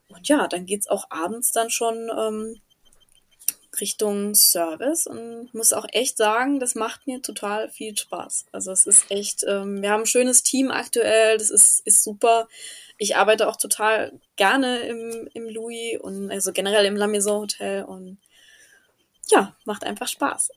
Und 0.07 0.27
ja, 0.27 0.47
dann 0.47 0.65
geht's 0.65 0.87
auch 0.87 1.05
abends 1.09 1.51
dann 1.51 1.69
schon 1.69 2.09
ähm, 2.17 2.61
Richtung 3.79 4.35
Service 4.35 5.07
und 5.07 5.53
muss 5.53 5.71
auch 5.71 5.85
echt 5.91 6.17
sagen, 6.17 6.59
das 6.59 6.75
macht 6.75 7.07
mir 7.07 7.21
total 7.21 7.69
viel 7.69 7.97
Spaß. 7.97 8.47
Also 8.51 8.71
es 8.71 8.85
ist 8.85 9.09
echt, 9.09 9.45
ähm, 9.47 9.81
wir 9.81 9.91
haben 9.91 10.01
ein 10.01 10.07
schönes 10.07 10.43
Team 10.43 10.71
aktuell, 10.71 11.37
das 11.37 11.49
ist, 11.49 11.81
ist 11.85 12.03
super. 12.03 12.47
Ich 12.97 13.15
arbeite 13.15 13.47
auch 13.47 13.55
total 13.55 14.19
gerne 14.35 14.79
im, 14.81 15.29
im 15.33 15.49
Louis 15.49 15.99
und 16.01 16.31
also 16.31 16.51
generell 16.51 16.85
im 16.85 16.95
La 16.95 17.07
Maison 17.07 17.41
Hotel 17.41 17.83
und 17.83 18.17
ja, 19.31 19.55
macht 19.65 19.85
einfach 19.85 20.07
Spaß. 20.07 20.51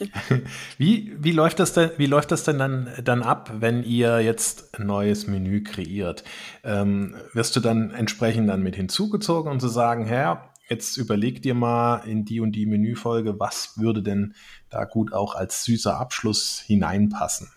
wie, 0.78 1.14
wie 1.18 1.32
läuft 1.32 1.58
das 1.60 1.74
denn, 1.74 1.90
wie 1.98 2.06
läuft 2.06 2.32
das 2.32 2.44
denn 2.44 2.58
dann, 2.58 2.90
dann 3.04 3.22
ab, 3.22 3.50
wenn 3.58 3.82
ihr 3.82 4.20
jetzt 4.20 4.78
ein 4.78 4.86
neues 4.86 5.26
Menü 5.26 5.62
kreiert? 5.62 6.24
Ähm, 6.64 7.14
wirst 7.34 7.54
du 7.56 7.60
dann 7.60 7.90
entsprechend 7.90 8.48
dann 8.48 8.62
mit 8.62 8.74
hinzugezogen 8.74 9.52
und 9.52 9.60
zu 9.60 9.68
sagen, 9.68 10.06
Herr, 10.06 10.50
jetzt 10.68 10.96
überleg 10.96 11.42
dir 11.42 11.54
mal 11.54 11.98
in 12.06 12.24
die 12.24 12.40
und 12.40 12.52
die 12.52 12.66
Menüfolge, 12.66 13.38
was 13.38 13.78
würde 13.78 14.02
denn 14.02 14.34
da 14.68 14.84
gut 14.84 15.12
auch 15.12 15.34
als 15.34 15.64
süßer 15.64 15.96
Abschluss 15.98 16.62
hineinpassen? 16.66 17.50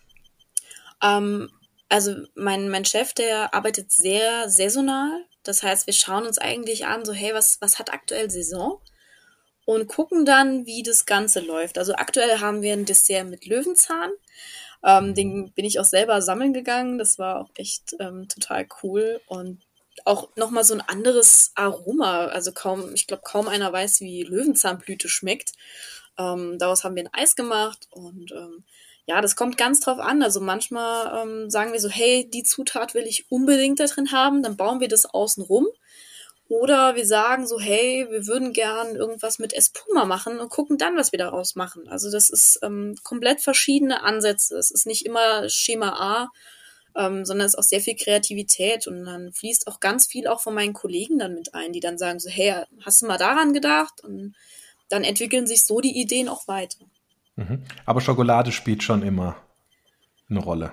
Ähm, 1.01 1.49
also 1.89 2.15
mein, 2.35 2.69
mein 2.69 2.85
Chef, 2.85 3.13
der 3.13 3.53
arbeitet 3.53 3.91
sehr 3.91 4.49
saisonal. 4.49 5.25
Das 5.43 5.63
heißt, 5.63 5.87
wir 5.87 5.93
schauen 5.93 6.27
uns 6.27 6.37
eigentlich 6.37 6.85
an, 6.85 7.05
so 7.05 7.13
hey, 7.13 7.33
was, 7.33 7.57
was 7.61 7.79
hat 7.79 7.91
aktuell 7.91 8.29
Saison? 8.29 8.79
Und 9.65 9.87
gucken 9.87 10.25
dann, 10.25 10.65
wie 10.65 10.83
das 10.83 11.05
Ganze 11.05 11.41
läuft. 11.41 11.77
Also 11.77 11.93
aktuell 11.93 12.39
haben 12.39 12.61
wir 12.61 12.73
ein 12.73 12.85
Dessert 12.85 13.27
mit 13.27 13.45
Löwenzahn. 13.45 14.09
Ähm, 14.83 15.13
den 15.13 15.51
bin 15.53 15.65
ich 15.65 15.79
auch 15.79 15.85
selber 15.85 16.21
sammeln 16.21 16.53
gegangen. 16.53 16.97
Das 16.97 17.19
war 17.19 17.41
auch 17.41 17.49
echt 17.55 17.95
ähm, 17.99 18.27
total 18.27 18.67
cool. 18.81 19.21
Und 19.27 19.61
auch 20.05 20.29
nochmal 20.35 20.63
so 20.63 20.73
ein 20.73 20.81
anderes 20.81 21.51
Aroma. 21.55 22.25
Also 22.27 22.51
kaum, 22.51 22.93
ich 22.93 23.07
glaube, 23.07 23.23
kaum 23.23 23.47
einer 23.47 23.71
weiß, 23.71 24.01
wie 24.01 24.23
Löwenzahnblüte 24.23 25.09
schmeckt. 25.09 25.53
Ähm, 26.17 26.57
daraus 26.59 26.83
haben 26.83 26.95
wir 26.95 27.03
ein 27.03 27.13
Eis 27.13 27.35
gemacht 27.35 27.87
und 27.91 28.31
ähm, 28.31 28.63
ja, 29.05 29.21
das 29.21 29.35
kommt 29.35 29.57
ganz 29.57 29.79
drauf 29.79 29.99
an. 29.99 30.21
Also 30.21 30.39
manchmal 30.39 31.23
ähm, 31.23 31.49
sagen 31.49 31.73
wir 31.73 31.79
so, 31.79 31.89
hey, 31.89 32.29
die 32.29 32.43
Zutat 32.43 32.93
will 32.93 33.07
ich 33.07 33.31
unbedingt 33.31 33.79
da 33.79 33.85
drin 33.85 34.11
haben, 34.11 34.43
dann 34.43 34.57
bauen 34.57 34.79
wir 34.81 34.87
das 34.87 35.05
außen 35.05 35.43
rum. 35.43 35.67
Oder 36.47 36.95
wir 36.95 37.05
sagen 37.05 37.47
so, 37.47 37.59
hey, 37.59 38.07
wir 38.09 38.25
würden 38.25 38.53
gern 38.53 38.95
irgendwas 38.95 39.37
mit 39.37 39.53
Espuma 39.53 40.05
machen 40.05 40.39
und 40.39 40.49
gucken 40.49 40.79
dann, 40.79 40.97
was 40.97 41.11
wir 41.11 41.19
daraus 41.19 41.55
machen. 41.55 41.87
Also 41.87 42.11
das 42.11 42.29
ist 42.29 42.59
ähm, 42.63 42.95
komplett 43.03 43.41
verschiedene 43.41 44.03
Ansätze. 44.03 44.57
Es 44.57 44.71
ist 44.71 44.87
nicht 44.87 45.05
immer 45.05 45.47
Schema 45.47 45.89
A, 45.89 46.29
ähm, 46.95 47.25
sondern 47.25 47.45
es 47.45 47.53
ist 47.53 47.59
auch 47.59 47.63
sehr 47.63 47.81
viel 47.81 47.95
Kreativität 47.95 48.87
und 48.87 49.05
dann 49.05 49.31
fließt 49.31 49.67
auch 49.67 49.79
ganz 49.79 50.07
viel 50.07 50.27
auch 50.27 50.41
von 50.41 50.53
meinen 50.53 50.73
Kollegen 50.73 51.19
dann 51.19 51.35
mit 51.35 51.53
ein, 51.53 51.73
die 51.73 51.79
dann 51.79 51.97
sagen 51.97 52.19
so, 52.19 52.29
hey, 52.29 52.63
hast 52.85 53.01
du 53.01 53.07
mal 53.07 53.17
daran 53.17 53.53
gedacht? 53.53 54.03
Und 54.03 54.35
dann 54.89 55.03
entwickeln 55.03 55.47
sich 55.47 55.63
so 55.63 55.81
die 55.81 55.99
Ideen 55.99 56.29
auch 56.29 56.47
weiter. 56.47 56.79
Mhm. 57.35 57.63
Aber 57.85 58.01
Schokolade 58.01 58.51
spielt 58.51 58.83
schon 58.83 59.03
immer 59.03 59.37
eine 60.29 60.39
Rolle. 60.39 60.71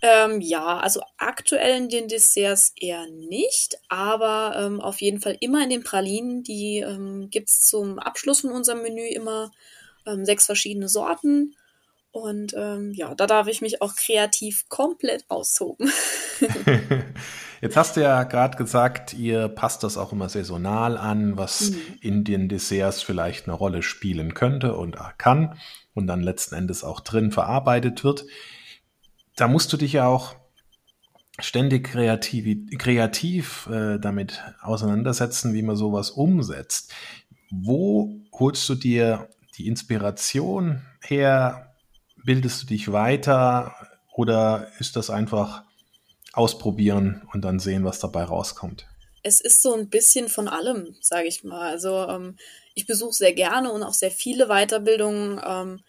Ähm, 0.00 0.40
ja, 0.40 0.78
also 0.78 1.00
aktuell 1.16 1.76
in 1.76 1.88
den 1.88 2.06
Desserts 2.06 2.72
eher 2.76 3.06
nicht, 3.08 3.78
aber 3.88 4.54
ähm, 4.56 4.80
auf 4.80 5.00
jeden 5.00 5.20
Fall 5.20 5.36
immer 5.40 5.64
in 5.64 5.70
den 5.70 5.82
Pralinen. 5.82 6.44
Die 6.44 6.78
ähm, 6.78 7.30
gibt 7.30 7.48
es 7.48 7.66
zum 7.66 7.98
Abschluss 7.98 8.42
von 8.42 8.52
unserem 8.52 8.82
Menü 8.82 9.08
immer 9.08 9.50
ähm, 10.06 10.24
sechs 10.24 10.46
verschiedene 10.46 10.88
Sorten. 10.88 11.56
Und 12.18 12.54
ähm, 12.56 12.92
ja, 12.94 13.14
da 13.14 13.26
darf 13.26 13.46
ich 13.46 13.60
mich 13.60 13.80
auch 13.80 13.94
kreativ 13.96 14.68
komplett 14.68 15.24
austoben. 15.28 15.90
Jetzt 17.60 17.76
hast 17.76 17.96
du 17.96 18.02
ja 18.02 18.22
gerade 18.24 18.56
gesagt, 18.56 19.14
ihr 19.14 19.48
passt 19.48 19.82
das 19.82 19.96
auch 19.96 20.12
immer 20.12 20.28
saisonal 20.28 20.96
an, 20.96 21.36
was 21.36 21.70
mhm. 21.70 21.80
in 22.00 22.24
den 22.24 22.48
Desserts 22.48 23.02
vielleicht 23.02 23.46
eine 23.46 23.56
Rolle 23.56 23.82
spielen 23.82 24.34
könnte 24.34 24.74
und 24.74 24.96
kann 25.18 25.58
und 25.94 26.06
dann 26.06 26.22
letzten 26.22 26.54
Endes 26.54 26.84
auch 26.84 27.00
drin 27.00 27.32
verarbeitet 27.32 28.04
wird 28.04 28.24
da 29.38 29.46
musst 29.46 29.72
du 29.72 29.76
dich 29.76 29.94
ja 29.94 30.06
auch 30.06 30.34
ständig 31.38 31.84
kreativ, 31.84 32.76
kreativ 32.76 33.68
äh, 33.68 33.98
damit 33.98 34.42
auseinandersetzen, 34.60 35.54
wie 35.54 35.62
man 35.62 35.76
sowas 35.76 36.10
umsetzt. 36.10 36.92
Wo 37.50 38.20
holst 38.32 38.68
du 38.68 38.74
dir 38.74 39.28
die 39.56 39.68
Inspiration 39.68 40.82
her? 41.02 41.67
Bildest 42.24 42.62
du 42.62 42.66
dich 42.66 42.92
weiter 42.92 43.74
oder 44.12 44.70
ist 44.78 44.96
das 44.96 45.10
einfach 45.10 45.64
ausprobieren 46.32 47.22
und 47.32 47.42
dann 47.42 47.58
sehen, 47.58 47.84
was 47.84 48.00
dabei 48.00 48.24
rauskommt? 48.24 48.86
Es 49.22 49.40
ist 49.40 49.62
so 49.62 49.74
ein 49.74 49.88
bisschen 49.88 50.28
von 50.28 50.48
allem, 50.48 50.96
sage 51.00 51.28
ich 51.28 51.44
mal. 51.44 51.68
Also 51.68 52.06
ähm, 52.08 52.36
ich 52.74 52.86
besuche 52.86 53.12
sehr 53.12 53.32
gerne 53.32 53.72
und 53.72 53.82
auch 53.82 53.94
sehr 53.94 54.10
viele 54.10 54.46
Weiterbildungen, 54.46 55.40
ähm, 55.44 55.80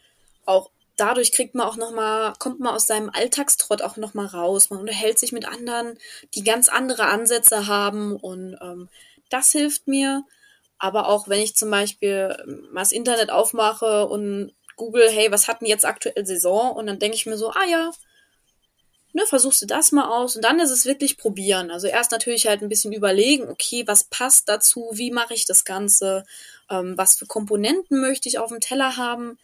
auch 0.46 0.72
dadurch 0.98 1.32
kriegt 1.32 1.56
man 1.56 1.68
auch 1.68 1.78
noch 1.78 1.92
mal, 1.92 2.34
kommt 2.39 2.60
man 2.60 2.74
aus 2.74 2.88
seinem 2.88 3.10
Alltagstrott 3.10 3.82
auch 3.82 3.98
noch 3.98 4.13
mal 4.13 4.26
raus. 4.26 4.70
Man 4.70 4.80
unterhält 4.80 5.20
sich 5.20 5.32
mit 5.32 5.48
anderen, 5.48 5.98
die 6.34 6.44
ganz 6.44 6.70
andere 6.70 7.06
Ansätze 7.06 7.68
haben 7.68 8.15
und 8.15 8.58
ähm, 8.62 8.89
das 9.30 9.52
hilft 9.52 9.88
mir. 9.88 10.24
Aber 10.78 11.08
auch 11.08 11.28
wenn 11.28 11.42
ich 11.42 11.56
zum 11.56 11.70
Beispiel 11.70 12.36
ähm, 12.44 12.68
mal 12.72 12.82
das 12.82 12.92
Internet 12.92 13.30
aufmache 13.32 14.08
und 14.08 14.54
google, 14.80 15.08
hey, 15.12 15.32
was 15.32 15.48
hatten 15.48 15.68
jetzt 15.68 15.86
aktuell 15.86 16.26
Saison? 16.26 16.72
Und 16.72 16.88
dann 16.88 16.98
denke 16.98 17.15
ich 17.15 17.28
mir 17.28 17.38
so, 17.38 17.52
ah 17.52 17.65
ja, 17.70 17.92
ne, 19.13 19.26
versuchst 19.28 19.62
du 19.62 19.65
das 19.65 19.92
mal 19.92 20.08
aus 20.10 20.36
und 20.36 20.44
dann 20.44 20.60
ist 20.60 20.72
es 20.72 20.86
wirklich 20.86 21.18
probieren. 21.18 21.70
Also 21.70 21.88
erst 21.88 22.12
natürlich 22.12 22.48
halt 22.48 22.62
ein 22.62 22.70
bisschen 22.70 22.94
überlegen, 22.94 23.50
okay, 23.50 23.84
was 23.86 24.06
passt 24.06 24.50
dazu, 24.50 24.89
wie 24.94 25.12
mache 25.12 25.34
ich 25.34 25.46
das 25.46 25.65
Ganze, 25.65 26.24
ähm, 26.70 26.98
was 26.98 27.18
für 27.18 27.26
Komponenten 27.26 28.00
möchte 28.02 28.30
ich 28.30 28.39
auf 28.39 28.50
dem 28.50 28.60
Teller 28.60 28.98
haben 28.98 29.38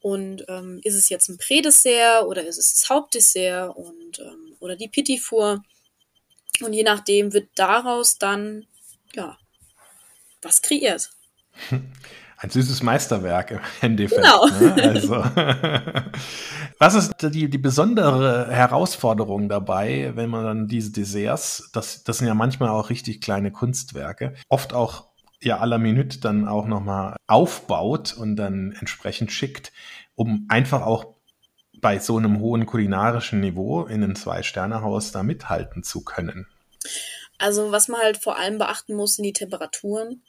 und 0.00 0.44
ähm, 0.48 0.80
ist 0.82 0.94
es 0.94 1.08
jetzt 1.08 1.28
ein 1.28 1.38
Prädessert 1.38 2.24
oder 2.24 2.44
ist 2.46 2.58
es 2.58 2.72
das 2.72 2.88
Hauptdessert 2.88 3.76
und 3.76 4.18
ähm, 4.18 4.56
oder 4.60 4.76
die 4.76 4.88
Petit? 4.88 5.20
Und 5.32 6.72
je 6.72 6.82
nachdem 6.82 7.32
wird 7.32 7.48
daraus 7.54 8.18
dann 8.18 8.66
ja 9.14 9.38
was 10.42 10.62
kreiert. 10.62 11.10
Ein 12.42 12.48
süßes 12.48 12.82
Meisterwerk 12.82 13.50
im 13.50 13.60
Endeffekt. 13.82 14.22
Genau. 14.22 14.46
Ne? 14.46 14.82
Also, 14.82 15.16
was 16.78 16.94
ist 16.94 17.12
die, 17.20 17.50
die 17.50 17.58
besondere 17.58 18.50
Herausforderung 18.50 19.50
dabei, 19.50 20.12
wenn 20.14 20.30
man 20.30 20.44
dann 20.44 20.66
diese 20.66 20.90
Desserts, 20.90 21.70
das, 21.74 22.02
das 22.02 22.16
sind 22.18 22.28
ja 22.28 22.34
manchmal 22.34 22.70
auch 22.70 22.88
richtig 22.88 23.20
kleine 23.20 23.52
Kunstwerke, 23.52 24.34
oft 24.48 24.72
auch 24.72 25.10
ja 25.42 25.60
à 25.60 25.66
la 25.66 25.76
Minute 25.76 26.20
dann 26.20 26.48
auch 26.48 26.66
nochmal 26.66 27.16
aufbaut 27.26 28.14
und 28.16 28.36
dann 28.36 28.72
entsprechend 28.72 29.32
schickt, 29.32 29.70
um 30.14 30.46
einfach 30.48 30.80
auch 30.80 31.16
bei 31.82 31.98
so 31.98 32.16
einem 32.16 32.40
hohen 32.40 32.64
kulinarischen 32.64 33.40
Niveau 33.40 33.84
in 33.84 34.02
einem 34.02 34.16
Zwei-Sterne-Haus 34.16 35.12
da 35.12 35.22
mithalten 35.22 35.82
zu 35.82 36.04
können? 36.04 36.46
Also 37.36 37.70
was 37.70 37.88
man 37.88 38.00
halt 38.00 38.16
vor 38.16 38.38
allem 38.38 38.56
beachten 38.56 38.94
muss, 38.94 39.16
sind 39.16 39.24
die 39.24 39.34
Temperaturen. 39.34 40.22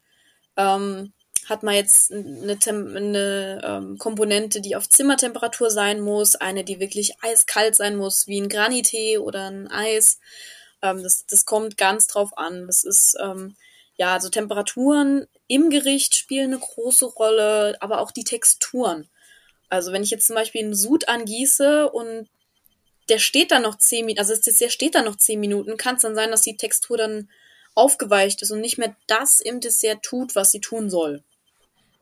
Ähm, 0.58 1.14
hat 1.52 1.62
man 1.62 1.76
jetzt 1.76 2.12
eine, 2.12 2.58
eine 2.66 3.62
ähm, 3.64 3.98
Komponente, 4.00 4.62
die 4.62 4.76
auf 4.76 4.90
Zimmertemperatur 4.90 5.70
sein 5.70 6.02
muss, 6.02 6.36
eine, 6.36 6.64
die 6.64 6.80
wirklich 6.80 7.14
eiskalt 7.22 7.76
sein 7.76 7.96
muss, 7.96 8.26
wie 8.26 8.42
ein 8.42 8.50
Granitee 8.50 9.20
oder 9.20 9.52
ein 9.52 9.68
Eis. 9.68 10.20
Ähm, 10.82 11.04
das, 11.04 11.26
das 11.28 11.46
kommt 11.46 11.78
ganz 11.78 12.08
drauf 12.08 12.36
an. 12.38 12.66
Das 12.66 12.84
ist 12.84 13.16
ähm, 13.22 13.56
ja, 13.98 14.14
also 14.14 14.30
Temperaturen 14.30 15.28
im 15.48 15.70
Gericht 15.70 16.16
spielen 16.16 16.54
eine 16.54 16.60
große 16.60 17.06
Rolle, 17.06 17.78
aber 17.82 18.00
auch 18.00 18.12
die 18.12 18.24
Texturen. 18.24 19.10
Also 19.70 19.92
wenn 19.92 20.04
ich 20.04 20.10
jetzt 20.10 20.26
zum 20.26 20.36
Beispiel 20.36 20.64
einen 20.64 20.74
Sud 20.74 21.08
angieße 21.08 21.90
und 21.90 22.28
der 23.10 23.20
steht 23.20 23.52
dann 23.52 23.62
noch 23.64 23.78
zehn 23.78 24.06
Minuten, 24.06 24.20
also 24.20 24.34
der 24.36 24.70
steht 24.70 24.96
dann 24.96 25.06
noch 25.06 25.18
zehn 25.18 25.40
Minuten, 25.40 25.78
kann 25.78 25.98
es 25.98 26.02
dann 26.02 26.16
sein, 26.16 26.32
dass 26.32 26.42
die 26.42 26.58
Textur 26.58 26.98
dann 26.98 27.30
aufgeweicht 27.76 28.42
ist 28.42 28.52
und 28.52 28.62
nicht 28.62 28.78
mehr 28.78 28.96
das 29.08 29.40
im 29.40 29.60
Dessert 29.60 30.02
tut, 30.04 30.36
was 30.36 30.52
sie 30.52 30.62
tun 30.62 30.90
soll. 30.90 31.24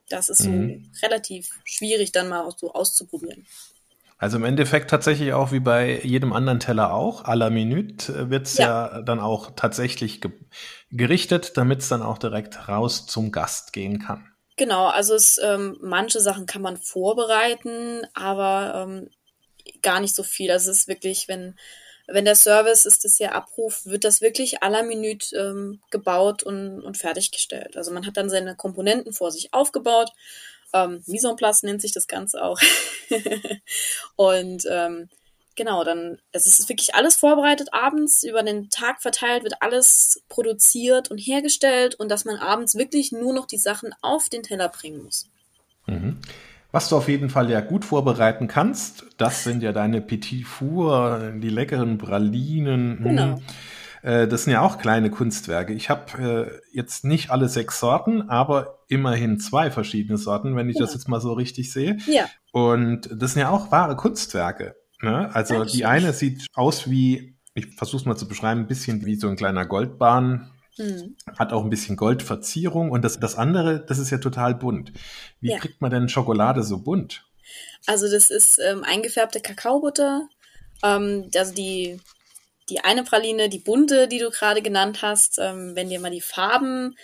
Das 0.09 0.29
ist 0.29 0.39
so 0.39 0.49
mhm. 0.49 0.91
relativ 1.01 1.49
schwierig 1.63 2.11
dann 2.11 2.29
mal 2.29 2.49
so 2.57 2.73
auszuprobieren. 2.73 3.45
Also 4.17 4.35
im 4.35 4.43
Endeffekt 4.43 4.89
tatsächlich 4.89 5.31
auch 5.31 5.53
wie 5.53 5.61
bei 5.61 6.01
jedem 6.03 6.33
anderen 6.33 6.59
Teller 6.59 6.93
auch, 6.93 7.23
à 7.23 7.35
la 7.35 7.49
Minute 7.49 8.11
äh, 8.13 8.29
wird's 8.29 8.57
ja. 8.57 8.91
ja 8.91 9.01
dann 9.01 9.19
auch 9.19 9.51
tatsächlich 9.55 10.19
ge 10.19 10.31
gerichtet, 10.91 11.55
damit 11.55 11.81
es 11.81 11.87
dann 11.87 12.01
auch 12.01 12.17
direkt 12.17 12.67
raus 12.67 13.05
zum 13.05 13.31
Gast 13.31 13.73
gehen 13.73 13.99
kann. 13.99 14.25
Genau, 14.57 14.87
also 14.87 15.13
es, 15.13 15.39
ähm, 15.41 15.77
manche 15.81 16.19
Sachen 16.19 16.47
kann 16.47 16.63
man 16.63 16.77
vorbereiten, 16.77 18.01
aber 18.13 18.87
ähm, 18.87 19.09
gar 19.81 20.01
nicht 20.01 20.15
so 20.15 20.23
viel. 20.23 20.51
Also 20.51 20.71
es 20.71 20.79
ist 20.79 20.87
wirklich, 20.87 21.27
wenn, 21.27 21.55
wenn 22.11 22.25
der 22.25 22.35
Service 22.35 22.85
ist 22.85 23.05
das 23.05 23.19
ja 23.19 23.31
abruft, 23.31 23.85
wird 23.85 24.03
das 24.03 24.21
wirklich 24.21 24.63
à 24.63 24.69
la 24.69 24.83
Minute 24.83 25.35
ähm, 25.35 25.81
gebaut 25.91 26.43
und, 26.43 26.81
und 26.81 26.97
fertiggestellt. 26.97 27.77
Also 27.77 27.91
man 27.91 28.05
hat 28.05 28.17
dann 28.17 28.29
seine 28.29 28.55
Komponenten 28.55 29.13
vor 29.13 29.31
sich 29.31 29.53
aufgebaut 29.53 30.11
ähm, 30.73 31.03
Mise 31.07 31.29
en 31.29 31.35
place 31.35 31.63
nennt 31.63 31.81
sich 31.81 31.91
das 31.91 32.07
Ganze 32.07 32.43
auch. 32.43 32.59
und 34.15 34.63
ähm, 34.69 35.09
genau, 35.55 35.83
dann, 35.83 36.19
es 36.31 36.45
ist 36.45 36.69
wirklich 36.69 36.95
alles 36.95 37.15
vorbereitet 37.15 37.69
abends, 37.73 38.23
über 38.23 38.43
den 38.43 38.69
Tag 38.69 39.01
verteilt 39.01 39.43
wird 39.43 39.61
alles 39.61 40.21
produziert 40.29 41.09
und 41.09 41.17
hergestellt 41.17 41.95
und 41.95 42.09
dass 42.09 42.25
man 42.25 42.37
abends 42.37 42.75
wirklich 42.75 43.11
nur 43.11 43.33
noch 43.33 43.47
die 43.47 43.57
Sachen 43.57 43.93
auf 44.01 44.29
den 44.29 44.43
Teller 44.43 44.69
bringen 44.69 45.03
muss. 45.03 45.27
Mhm. 45.87 46.21
Was 46.71 46.89
du 46.89 46.97
auf 46.97 47.07
jeden 47.07 47.29
Fall 47.29 47.49
ja 47.49 47.61
gut 47.61 47.83
vorbereiten 47.83 48.47
kannst, 48.47 49.05
das 49.17 49.43
sind 49.43 49.63
ja 49.63 49.71
deine 49.71 50.01
Petit 50.01 50.45
Four, 50.45 51.33
die 51.35 51.49
leckeren 51.49 51.97
Pralinen. 51.97 52.99
Genau. 53.01 53.35
Hm. 53.35 53.41
Äh, 54.01 54.27
das 54.27 54.43
sind 54.43 54.53
ja 54.53 54.61
auch 54.61 54.77
kleine 54.77 55.09
Kunstwerke. 55.09 55.73
Ich 55.73 55.89
habe 55.89 56.61
äh, 56.71 56.75
jetzt 56.75 57.05
nicht 57.05 57.31
alle 57.31 57.49
sechs 57.49 57.79
Sorten, 57.79 58.29
aber 58.29 58.79
immerhin 58.87 59.39
zwei 59.39 59.71
verschiedene 59.71 60.17
Sorten, 60.17 60.55
wenn 60.55 60.69
ich 60.69 60.75
ja. 60.75 60.81
das 60.81 60.93
jetzt 60.93 61.09
mal 61.09 61.21
so 61.21 61.33
richtig 61.33 61.71
sehe. 61.71 61.97
Ja. 62.07 62.25
Und 62.51 63.09
das 63.11 63.33
sind 63.33 63.41
ja 63.41 63.49
auch 63.49 63.71
wahre 63.71 63.95
Kunstwerke. 63.95 64.75
Ne? 65.01 65.29
Also 65.33 65.55
ja, 65.55 65.65
die 65.65 65.85
eine 65.85 66.13
sieht 66.13 66.47
aus 66.53 66.89
wie, 66.89 67.37
ich 67.53 67.75
versuche 67.75 68.01
es 68.01 68.05
mal 68.05 68.15
zu 68.15 68.27
beschreiben, 68.27 68.61
ein 68.61 68.67
bisschen 68.67 69.05
wie 69.05 69.15
so 69.15 69.27
ein 69.27 69.35
kleiner 69.35 69.65
Goldbahn. 69.65 70.51
Mhm. 70.79 71.15
Hat 71.37 71.53
auch 71.53 71.63
ein 71.63 71.69
bisschen 71.69 71.95
Goldverzierung 71.95 72.89
und 72.89 73.03
das, 73.03 73.19
das 73.19 73.35
andere, 73.35 73.85
das 73.85 73.99
ist 73.99 74.09
ja 74.09 74.17
total 74.17 74.55
bunt. 74.55 74.91
Wie 75.39 75.51
ja. 75.51 75.59
kriegt 75.59 75.81
man 75.81 75.91
denn 75.91 76.09
Schokolade 76.09 76.63
so 76.63 76.79
bunt? 76.79 77.25
Also 77.85 78.09
das 78.09 78.31
ist 78.31 78.59
ähm, 78.59 78.83
eingefärbte 78.83 79.41
Kakaobutter. 79.41 80.27
Ähm, 80.83 81.29
also 81.35 81.53
die 81.53 81.99
die 82.69 82.79
eine 82.81 83.03
Praline, 83.03 83.49
die 83.49 83.59
bunte, 83.59 84.07
die 84.07 84.19
du 84.19 84.29
gerade 84.29 84.61
genannt 84.61 85.01
hast, 85.01 85.39
ähm, 85.39 85.75
wenn 85.75 85.89
dir 85.89 85.99
mal 85.99 86.11
die 86.11 86.21
Farben 86.21 86.95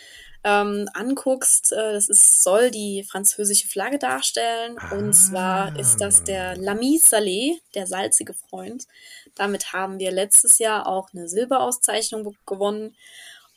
ähm, 0.44 0.88
anguckst, 0.94 1.74
äh, 1.74 1.94
das 1.94 2.08
ist, 2.08 2.44
soll 2.44 2.70
die 2.70 3.04
französische 3.04 3.68
Flagge 3.68 3.98
darstellen. 3.98 4.78
Ah. 4.78 4.96
Und 4.96 5.14
zwar 5.14 5.78
ist 5.78 5.98
das 5.98 6.24
der 6.24 6.56
L'Ami 6.58 7.02
Salé, 7.04 7.58
der 7.74 7.88
salzige 7.88 8.34
Freund. 8.34 8.86
Damit 9.34 9.74
haben 9.74 10.00
wir 10.00 10.12
letztes 10.12 10.60
Jahr 10.60 10.88
auch 10.88 11.10
eine 11.14 11.28
Silberauszeichnung 11.28 12.36
gewonnen. 12.46 12.96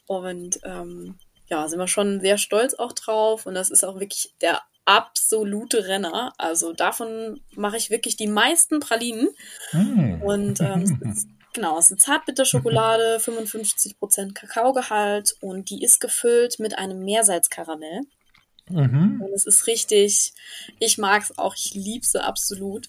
Und 0.08 0.58
ähm, 0.64 1.14
ja, 1.46 1.68
sind 1.68 1.78
wir 1.78 1.86
schon 1.86 2.20
sehr 2.20 2.38
stolz 2.38 2.74
auch 2.74 2.92
drauf. 2.92 3.46
Und 3.46 3.54
das 3.54 3.70
ist 3.70 3.84
auch 3.84 4.00
wirklich 4.00 4.34
der 4.40 4.62
absolute 4.84 5.86
Renner. 5.86 6.32
Also 6.38 6.72
davon 6.72 7.40
mache 7.54 7.76
ich 7.76 7.90
wirklich 7.90 8.16
die 8.16 8.26
meisten 8.26 8.80
Pralinen. 8.80 9.28
Mm. 9.72 10.22
Und 10.22 10.60
ähm, 10.60 10.98
genau, 11.52 11.78
es 11.78 11.86
ist 11.86 11.92
eine 11.92 11.98
Zartbitterschokolade, 11.98 13.18
55% 13.20 14.32
Kakaogehalt 14.32 15.36
und 15.40 15.70
die 15.70 15.84
ist 15.84 16.00
gefüllt 16.00 16.58
mit 16.58 16.76
einem 16.76 17.04
Meersalzkaramell. 17.04 18.00
Mhm. 18.70 19.22
Und 19.22 19.32
es 19.32 19.46
ist 19.46 19.66
richtig, 19.66 20.32
ich 20.78 20.98
mag 20.98 21.22
es 21.22 21.38
auch, 21.38 21.54
ich 21.54 21.74
liebe 21.74 22.04
sie 22.04 22.22
absolut. 22.22 22.88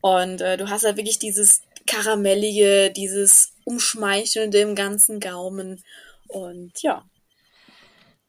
Und 0.00 0.40
äh, 0.40 0.56
du 0.56 0.68
hast 0.68 0.84
ja 0.84 0.96
wirklich 0.96 1.18
dieses 1.18 1.62
Karamellige, 1.86 2.90
dieses 2.94 3.54
Umschmeichelnde 3.64 4.58
im 4.58 4.74
ganzen 4.74 5.20
Gaumen. 5.20 5.82
Und 6.32 6.82
ja. 6.82 7.04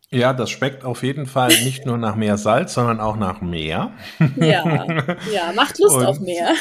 Ja, 0.10 0.32
das 0.34 0.52
schmeckt 0.52 0.86
auf 0.86 1.02
jeden 1.02 1.26
Fall 1.26 1.50
nicht 1.64 1.88
nur 1.88 1.98
nach 1.98 2.16
mehr 2.16 2.38
Salz, 2.38 2.76
sondern 2.76 3.00
auch 3.00 3.16
nach 3.16 3.42
mehr. 3.42 3.94
Ja, 4.36 4.86
ja 5.34 5.52
macht 5.56 5.80
Lust 5.80 5.96
Und, 5.96 6.06
auf 6.06 6.20
mehr. 6.20 6.54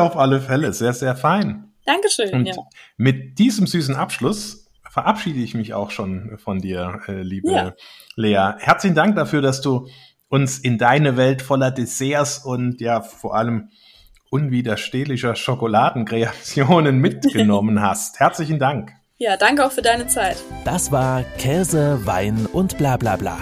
Auf 0.00 0.16
alle 0.16 0.40
Fälle, 0.40 0.72
sehr, 0.72 0.94
sehr 0.94 1.14
fein. 1.14 1.74
Dankeschön. 1.84 2.32
Und 2.32 2.46
ja. 2.46 2.54
mit 2.96 3.38
diesem 3.38 3.66
süßen 3.66 3.94
Abschluss 3.94 4.66
verabschiede 4.88 5.40
ich 5.40 5.54
mich 5.54 5.74
auch 5.74 5.90
schon 5.90 6.38
von 6.38 6.58
dir, 6.58 7.00
äh, 7.06 7.22
liebe 7.22 7.52
ja. 7.52 7.74
Lea. 8.16 8.54
Herzlichen 8.58 8.94
Dank 8.94 9.14
dafür, 9.14 9.42
dass 9.42 9.60
du 9.60 9.86
uns 10.28 10.58
in 10.58 10.78
deine 10.78 11.16
Welt 11.16 11.42
voller 11.42 11.70
Desserts 11.70 12.38
und 12.38 12.80
ja 12.80 13.02
vor 13.02 13.36
allem 13.36 13.68
unwiderstehlicher 14.30 15.34
Schokoladenkreationen 15.34 16.98
mitgenommen 17.00 17.82
hast. 17.82 18.20
Herzlichen 18.20 18.58
Dank. 18.58 18.92
Ja, 19.22 19.36
danke 19.36 19.66
auch 19.66 19.70
für 19.72 19.82
deine 19.82 20.06
Zeit. 20.06 20.38
Das 20.64 20.90
war 20.92 21.24
Käse, 21.36 22.06
Wein 22.06 22.46
und 22.46 22.78
bla 22.78 22.96
bla 22.96 23.16
bla. 23.16 23.38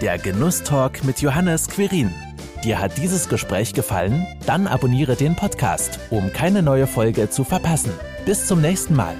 Der 0.00 0.16
Genusstalk 0.16 1.04
mit 1.04 1.20
Johannes 1.20 1.68
Quirin. 1.68 2.10
Dir 2.64 2.80
hat 2.80 2.96
dieses 2.96 3.28
Gespräch 3.28 3.74
gefallen? 3.74 4.26
Dann 4.46 4.66
abonniere 4.66 5.14
den 5.14 5.36
Podcast, 5.36 6.00
um 6.08 6.32
keine 6.32 6.62
neue 6.62 6.86
Folge 6.86 7.28
zu 7.28 7.44
verpassen. 7.44 7.92
Bis 8.24 8.46
zum 8.46 8.62
nächsten 8.62 8.96
Mal. 8.96 9.14